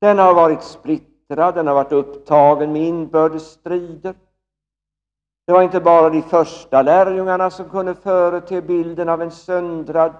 Den 0.00 0.18
har 0.18 0.34
varit 0.34 0.62
splittrad, 0.62 1.54
den 1.54 1.66
har 1.66 1.74
varit 1.74 1.92
upptagen 1.92 2.72
med 2.72 2.82
inbördes 2.82 3.42
strider. 3.42 4.14
Det 5.46 5.52
var 5.52 5.62
inte 5.62 5.80
bara 5.80 6.10
de 6.10 6.22
första 6.22 6.82
lärjungarna 6.82 7.50
som 7.50 7.68
kunde 7.68 7.94
förete 7.94 8.62
bilden 8.62 9.08
av 9.08 9.22
en 9.22 9.30
söndrad 9.30 10.12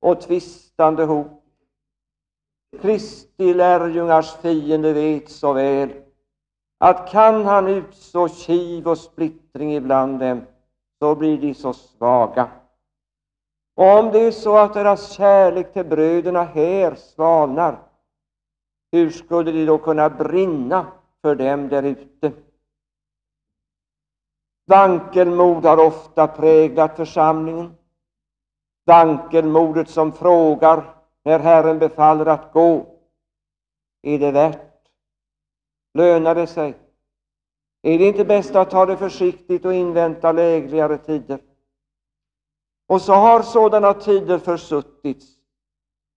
och 0.00 0.20
tvistande 0.20 1.04
hop. 1.04 1.26
Kristi 2.82 3.54
lärjungars 3.54 4.32
fiende 4.36 4.92
vet 4.92 5.30
så 5.30 5.52
väl 5.52 5.90
att 6.78 7.10
kan 7.10 7.44
han 7.44 7.68
utså 7.68 8.28
kiv 8.28 8.88
och 8.88 8.98
splittring 8.98 9.74
ibland 9.74 10.20
dem, 10.20 10.40
så 10.98 11.14
blir 11.14 11.40
de 11.40 11.54
så 11.54 11.72
svaga. 11.72 12.50
Och 13.76 13.98
om 13.98 14.10
det 14.12 14.18
är 14.18 14.30
så 14.30 14.58
att 14.58 14.74
deras 14.74 15.12
kärlek 15.12 15.72
till 15.72 15.84
bröderna 15.84 16.42
här 16.42 16.94
svalnar, 16.94 17.78
hur 18.92 19.10
skulle 19.10 19.52
de 19.52 19.66
då 19.66 19.78
kunna 19.78 20.10
brinna 20.10 20.86
för 21.22 21.34
dem 21.34 21.68
där 21.68 21.82
ute? 21.82 22.32
Vankelmod 24.70 25.64
har 25.64 25.86
ofta 25.86 26.26
präglat 26.26 26.96
församlingen. 26.96 27.74
Vankelmodet 28.86 29.88
som 29.88 30.12
frågar 30.12 30.94
när 31.24 31.38
Herren 31.38 31.78
befaller 31.78 32.26
att 32.26 32.52
gå. 32.52 32.86
Är 34.02 34.18
det 34.18 34.30
värt? 34.30 34.60
Lönar 35.94 36.34
det 36.34 36.46
sig? 36.46 36.74
Är 37.82 37.98
det 37.98 38.04
inte 38.04 38.24
bäst 38.24 38.56
att 38.56 38.70
ta 38.70 38.86
det 38.86 38.96
försiktigt 38.96 39.64
och 39.64 39.74
invänta 39.74 40.32
lägligare 40.32 40.98
tider? 40.98 41.40
Och 42.88 43.02
så 43.02 43.12
har 43.12 43.42
sådana 43.42 43.94
tider 43.94 44.38
försuttits, 44.38 45.26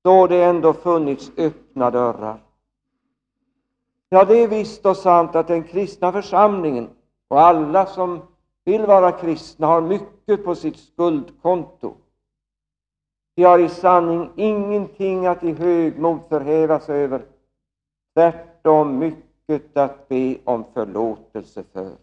då 0.04 0.28
det 0.28 0.44
ändå 0.44 0.74
funnits 0.74 1.32
öppna 1.38 1.92
dörrar. 1.92 2.44
Ja, 4.10 4.26
det 4.26 4.44
är 4.44 4.48
visst 4.48 4.86
och 4.86 4.98
sant 4.98 5.36
att 5.36 5.48
den 5.48 5.64
kristna 5.64 6.12
församlingen 6.12 6.90
och 7.28 7.42
alla 7.42 7.86
som 7.86 8.22
vill 8.66 8.86
vara 8.86 9.12
kristna 9.12 9.68
har 9.68 9.82
mycket 9.82 10.46
på 10.46 10.56
sitt 10.56 10.78
skuldkonto. 10.80 11.96
De 13.36 13.44
har 13.44 13.60
i 13.60 13.70
sanning 13.70 14.32
ingenting 14.36 15.26
att 15.26 15.44
i 15.44 15.52
högmod 15.52 16.20
förhäva 16.30 16.80
sig 16.80 17.04
över, 17.04 17.26
tvärtom 18.14 19.00
mycket 19.00 19.78
att 19.78 20.08
be 20.08 20.38
om 20.44 20.66
förlåtelse 20.74 21.64
för. 21.64 21.98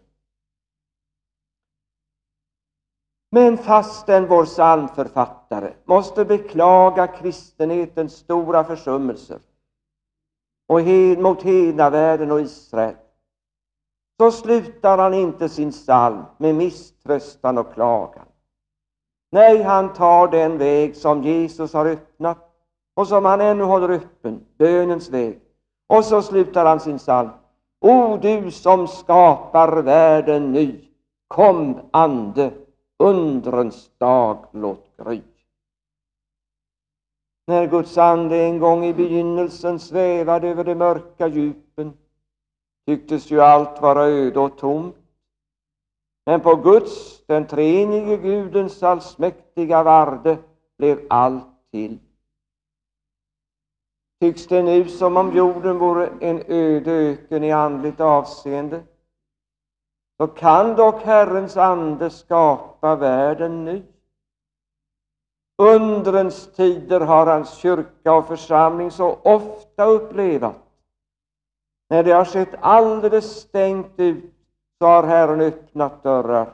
Men 3.31 3.57
fastän 3.57 4.27
vår 4.27 4.45
psalmförfattare 4.45 5.73
måste 5.83 6.25
beklaga 6.25 7.07
kristenhetens 7.07 8.13
stora 8.13 8.63
försummelser 8.63 9.39
och 10.67 10.81
mot 11.17 11.43
hednavärlden 11.43 12.31
och 12.31 12.41
Israel, 12.41 12.95
så 14.21 14.31
slutar 14.31 14.97
han 14.97 15.13
inte 15.13 15.49
sin 15.49 15.71
psalm 15.71 16.23
med 16.37 16.55
misströstan 16.55 17.57
och 17.57 17.73
klagan. 17.73 18.25
Nej, 19.31 19.63
han 19.63 19.93
tar 19.93 20.27
den 20.27 20.57
väg 20.57 20.95
som 20.95 21.23
Jesus 21.23 21.73
har 21.73 21.85
öppnat 21.85 22.37
och 22.95 23.07
som 23.07 23.25
han 23.25 23.41
ännu 23.41 23.63
håller 23.63 23.89
öppen, 23.89 24.45
bönens 24.57 25.09
väg. 25.09 25.39
Och 25.89 26.05
så 26.05 26.21
slutar 26.21 26.65
han 26.65 26.79
sin 26.79 26.97
psalm. 26.97 27.29
O 27.81 28.17
du 28.17 28.51
som 28.51 28.87
skapar 28.87 29.81
världen 29.81 30.51
ny, 30.51 30.79
kom, 31.27 31.79
Ande, 31.91 32.51
undrens 32.99 33.89
dag 33.97 34.45
låt 34.51 34.97
gry. 34.97 35.21
När 37.47 37.67
Guds 37.67 37.97
ande 37.97 38.37
en 38.37 38.59
gång 38.59 38.85
i 38.85 38.93
begynnelsen 38.93 39.79
svävade 39.79 40.47
över 40.47 40.63
de 40.63 40.75
mörka 40.75 41.27
djupen 41.27 41.93
tycktes 42.91 43.31
ju 43.31 43.41
allt 43.41 43.81
vara 43.81 44.05
öde 44.05 44.39
och 44.39 44.57
tomt. 44.57 44.95
Men 46.25 46.41
på 46.41 46.55
Guds, 46.55 47.25
den 47.25 47.47
treenige 47.47 48.17
Gudens 48.17 48.83
allsmäktiga 48.83 49.83
varde 49.83 50.37
blev 50.77 50.99
allt 51.09 51.71
till. 51.71 51.99
Tycks 54.21 54.47
det 54.47 54.63
nu 54.63 54.87
som 54.87 55.17
om 55.17 55.35
jorden 55.35 55.77
vore 55.77 56.09
en 56.21 56.43
öde 56.47 56.91
öken 56.91 57.43
i 57.43 57.51
andligt 57.51 57.99
avseende, 57.99 58.83
så 60.17 60.27
kan 60.27 60.75
dock 60.75 61.01
Herrens 61.01 61.57
ande 61.57 62.09
skapa 62.09 62.95
världen 62.95 63.65
ny. 63.65 63.83
Undrens 65.57 66.53
tider 66.55 66.99
har 66.99 67.25
hans 67.25 67.53
kyrka 67.53 68.13
och 68.13 68.27
församling 68.27 68.91
så 68.91 69.19
ofta 69.23 69.85
upplevat. 69.85 70.70
När 71.91 72.03
det 72.03 72.11
har 72.11 72.25
sett 72.25 72.55
alldeles 72.59 73.41
stängt 73.41 73.99
ut 73.99 74.33
så 74.81 74.85
har 74.85 75.03
Herren 75.03 75.41
öppnat 75.41 76.03
dörrar. 76.03 76.53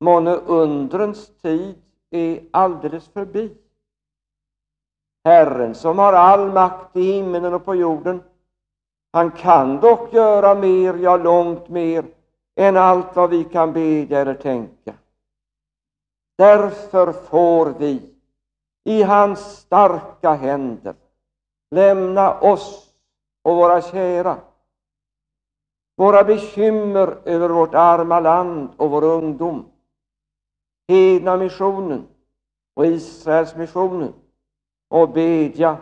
Månne 0.00 0.34
undrens 0.34 1.30
tid 1.42 1.82
är 2.10 2.40
alldeles 2.50 3.08
förbi. 3.08 3.56
Herren 5.24 5.74
som 5.74 5.98
har 5.98 6.12
all 6.12 6.52
makt 6.52 6.96
i 6.96 7.02
himmelen 7.02 7.54
och 7.54 7.64
på 7.64 7.74
jorden, 7.74 8.22
han 9.12 9.30
kan 9.30 9.80
dock 9.80 10.12
göra 10.12 10.54
mer, 10.54 10.94
ja 10.94 11.16
långt 11.16 11.68
mer, 11.68 12.04
än 12.56 12.76
allt 12.76 13.16
vad 13.16 13.30
vi 13.30 13.44
kan 13.44 13.72
bedja 13.72 14.20
eller 14.20 14.34
tänka. 14.34 14.94
Därför 16.38 17.12
får 17.12 17.66
vi 17.78 18.14
i 18.84 19.02
hans 19.02 19.40
starka 19.40 20.32
händer 20.32 20.94
lämna 21.70 22.40
oss 22.40 22.87
och 23.42 23.56
våra 23.56 23.82
kära, 23.82 24.40
våra 25.96 26.24
bekymmer 26.24 27.18
över 27.24 27.48
vårt 27.48 27.74
arma 27.74 28.20
land 28.20 28.68
och 28.76 28.90
vår 28.90 29.04
ungdom, 29.04 29.66
hedna 30.88 31.36
missionen 31.36 32.06
och 32.74 32.86
Israels 32.86 33.56
missionen 33.56 34.12
och 34.88 35.10
bedja 35.10 35.78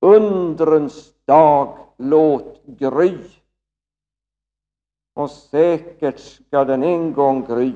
undrens 0.00 1.12
dag 1.24 1.78
låt 1.96 2.62
gry. 2.66 3.18
Och 5.14 5.30
säkert 5.30 6.18
ska 6.18 6.64
den 6.64 6.82
en 6.82 7.12
gång 7.12 7.44
gry 7.44 7.74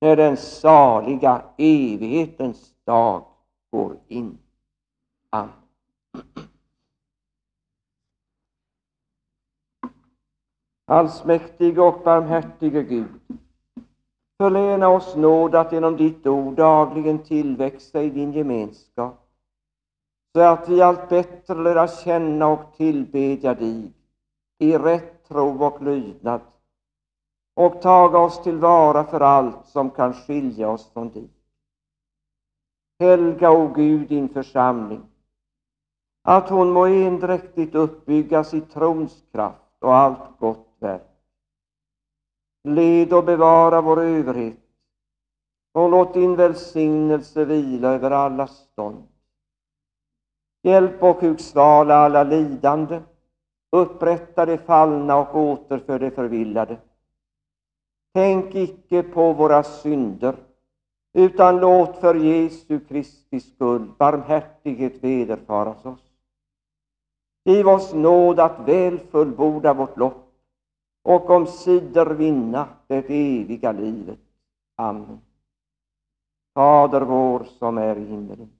när 0.00 0.16
den 0.16 0.36
saliga 0.36 1.42
evighetens 1.58 2.74
dag 2.84 3.24
går 3.70 3.96
in. 4.08 4.38
Amen. 5.30 5.52
Allsmäktige 10.88 11.80
och 11.80 12.02
barmhärtige 12.04 12.82
Gud, 12.82 13.20
förlena 14.38 14.88
oss 14.88 15.16
nåd 15.16 15.54
att 15.54 15.72
genom 15.72 15.96
ditt 15.96 16.26
ord 16.26 16.54
dagligen 16.54 17.18
tillväxa 17.18 18.02
i 18.02 18.10
din 18.10 18.32
gemenskap, 18.32 19.28
så 20.32 20.40
att 20.40 20.68
vi 20.68 20.82
allt 20.82 21.08
bättre 21.08 21.54
lära 21.54 21.88
känna 21.88 22.46
och 22.46 22.76
tillbedja 22.76 23.54
dig 23.54 23.92
i 24.58 24.78
rätt 24.78 25.28
tro 25.28 25.64
och 25.64 25.82
lydnad 25.82 26.40
och 27.54 27.82
taga 27.82 28.18
oss 28.18 28.42
tillvara 28.42 29.04
för 29.04 29.20
allt 29.20 29.66
som 29.66 29.90
kan 29.90 30.12
skilja 30.12 30.70
oss 30.70 30.92
från 30.92 31.10
dig. 31.10 31.28
Helga, 32.98 33.50
o 33.50 33.72
Gud, 33.76 34.08
din 34.08 34.28
församling, 34.28 35.02
att 36.22 36.48
hon 36.48 36.70
må 36.70 36.86
endräktigt 36.86 37.74
uppbyggas 37.74 38.54
i 38.54 38.60
trons 38.60 39.24
kraft 39.32 39.76
och 39.80 39.94
allt 39.94 40.38
gott 40.38 40.65
verk. 40.78 41.02
Led 42.64 43.12
och 43.12 43.24
bevara 43.24 43.80
vår 43.80 44.00
överhet 44.00 44.56
och 45.72 45.90
låt 45.90 46.14
din 46.14 46.36
välsignelse 46.36 47.44
vila 47.44 47.88
över 47.88 48.10
alla 48.10 48.46
stånd. 48.46 49.02
Hjälp 50.62 51.02
och 51.02 51.20
hugsvala 51.20 51.94
alla 51.94 52.22
lidande, 52.22 53.00
upprätta 53.70 54.46
de 54.46 54.58
fallna 54.58 55.16
och 55.16 55.36
återför 55.36 55.98
de 55.98 56.10
förvillade. 56.10 56.76
Tänk 58.14 58.54
icke 58.54 59.02
på 59.02 59.32
våra 59.32 59.62
synder, 59.62 60.36
utan 61.12 61.60
låt 61.60 61.96
för 61.96 62.14
Jesu 62.14 62.80
Kristi 62.80 63.40
skull 63.40 63.92
barmhärtighet 63.98 65.04
vederfaras 65.04 65.86
oss. 65.86 66.12
Giv 67.44 67.68
oss 67.68 67.94
nåd 67.94 68.40
att 68.40 68.68
väl 68.68 68.98
fullborda 68.98 69.74
vårt 69.74 69.96
lopp 69.96 70.25
och 71.06 71.30
omsider 71.30 72.06
vinna 72.06 72.68
det 72.86 73.10
eviga 73.10 73.72
livet. 73.72 74.18
Amen. 74.76 75.20
Fader 76.54 77.00
vår 77.00 77.44
som 77.44 77.78
är 77.78 77.96
i 77.96 78.04
himmelen. 78.04 78.50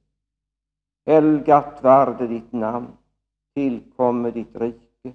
Helgat 1.06 1.82
varde 1.82 2.26
ditt 2.26 2.52
namn. 2.52 2.88
Tillkomme 3.54 4.30
ditt 4.30 4.56
rike. 4.56 5.12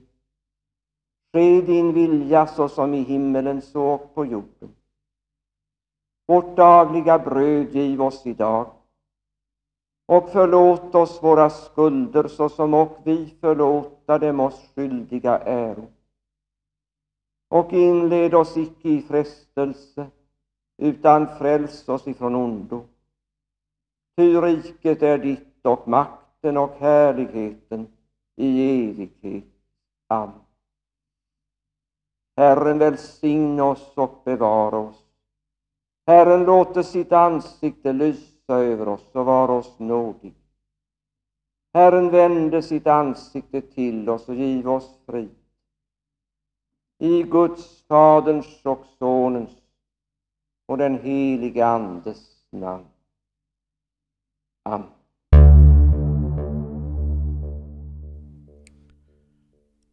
Ske 1.33 1.61
din 1.61 1.93
vilja 1.93 2.47
så 2.47 2.69
som 2.69 2.93
i 2.93 3.01
himmelen 3.01 3.61
så 3.61 3.83
och 3.83 4.15
på 4.15 4.25
jorden. 4.25 4.75
Vårt 6.27 6.55
dagliga 6.55 7.19
bröd 7.19 7.75
giv 7.75 8.01
oss 8.01 8.25
idag 8.25 8.71
och 10.05 10.29
förlåt 10.29 10.95
oss 10.95 11.23
våra 11.23 11.49
skulder 11.49 12.27
såsom 12.27 12.73
och 12.73 12.97
vi 13.03 13.33
förlåta 13.41 14.19
dem 14.19 14.39
oss 14.39 14.71
skyldiga 14.75 15.39
äro. 15.39 15.87
Och 17.51 17.73
inled 17.73 18.33
oss 18.33 18.57
icke 18.57 18.89
i 18.89 19.01
frestelse, 19.01 20.07
utan 20.77 21.27
fräls 21.37 21.89
oss 21.89 22.07
ifrån 22.07 22.35
ondo. 22.35 22.85
Ty 24.17 24.41
riket 24.41 25.03
är 25.03 25.17
ditt 25.17 25.65
och 25.65 25.87
makten 25.87 26.57
och 26.57 26.71
härligheten 26.79 27.87
i 28.35 28.81
evighet. 28.89 29.43
Amen. 30.07 30.39
Herren 32.37 32.77
välsigne 32.77 33.61
oss 33.61 33.93
och 33.95 34.21
bevara 34.25 34.77
oss. 34.77 35.05
Herren 36.07 36.43
låter 36.43 36.83
sitt 36.83 37.11
ansikte 37.11 37.93
lysa 37.93 38.55
över 38.55 38.87
oss 38.87 39.09
och 39.11 39.25
vara 39.25 39.51
oss 39.51 39.79
nådig. 39.79 40.33
Herren 41.73 42.09
vände 42.09 42.61
sitt 42.61 42.87
ansikte 42.87 43.61
till 43.61 44.09
oss 44.09 44.29
och 44.29 44.35
giv 44.35 44.69
oss 44.69 44.99
frid. 45.05 45.40
I 47.03 47.23
Guds, 47.23 47.83
Faderns 47.87 48.59
och 48.63 48.85
Sonens 48.99 49.49
och 50.67 50.77
den 50.77 50.99
helige 50.99 51.65
Andes 51.65 52.17
namn. 52.51 52.85
Amen. 54.65 54.87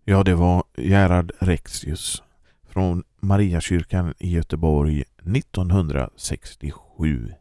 Ja, 0.05 0.23
det 0.23 0.35
var 0.35 0.65
Gerhard 0.77 1.33
Rexius 1.39 2.23
från 2.63 3.05
Mariakyrkan 3.21 4.15
i 4.19 4.31
Göteborg 4.31 5.05
1967. 5.37 7.33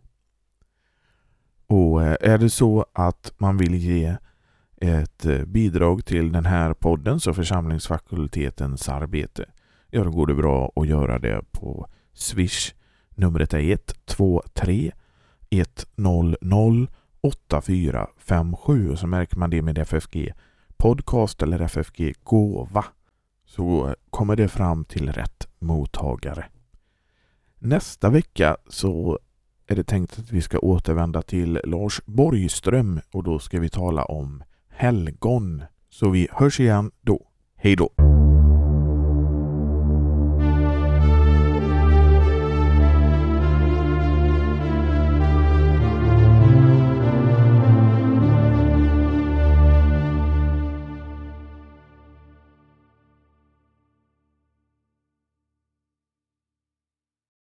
Och 1.67 2.03
eh, 2.03 2.17
är 2.21 2.37
det 2.37 2.49
så 2.49 2.85
att 2.93 3.33
man 3.37 3.57
vill 3.57 3.75
ge 3.75 4.17
ett 4.81 5.25
eh, 5.25 5.45
bidrag 5.45 6.05
till 6.05 6.31
den 6.31 6.45
här 6.45 6.73
poddens 6.73 7.27
och 7.27 7.35
församlingsfakultetens 7.35 8.89
arbete, 8.89 9.45
ja 9.89 10.03
då 10.03 10.11
går 10.11 10.27
det 10.27 10.35
bra 10.35 10.71
att 10.75 10.87
göra 10.87 11.19
det 11.19 11.41
på 11.51 11.87
Swish. 12.13 12.73
Numret 13.09 13.53
är 13.53 13.59
123 13.59 14.91
100 15.49 16.87
8457 17.21 18.91
och 18.91 18.99
så 18.99 19.07
märker 19.07 19.37
man 19.37 19.49
det 19.49 19.61
med 19.61 19.77
FFG 19.77 20.33
podcast 20.77 21.41
eller 21.41 21.61
FFG 21.61 22.13
gåva 22.23 22.85
så 23.45 23.95
kommer 24.09 24.35
det 24.35 24.47
fram 24.47 24.85
till 24.85 25.11
rätt 25.11 25.47
mottagare. 25.59 26.45
Nästa 27.59 28.09
vecka 28.09 28.57
så 28.69 29.19
är 29.67 29.75
det 29.75 29.83
tänkt 29.83 30.19
att 30.19 30.31
vi 30.31 30.41
ska 30.41 30.59
återvända 30.59 31.21
till 31.21 31.61
Lars 31.63 32.01
Borgström 32.05 32.99
och 33.11 33.23
då 33.23 33.39
ska 33.39 33.59
vi 33.59 33.69
tala 33.69 34.05
om 34.05 34.43
helgon. 34.69 35.63
Så 35.89 36.09
vi 36.09 36.27
hörs 36.31 36.59
igen 36.59 36.91
då. 37.01 37.27
Hej 37.55 37.75
då! 37.75 38.16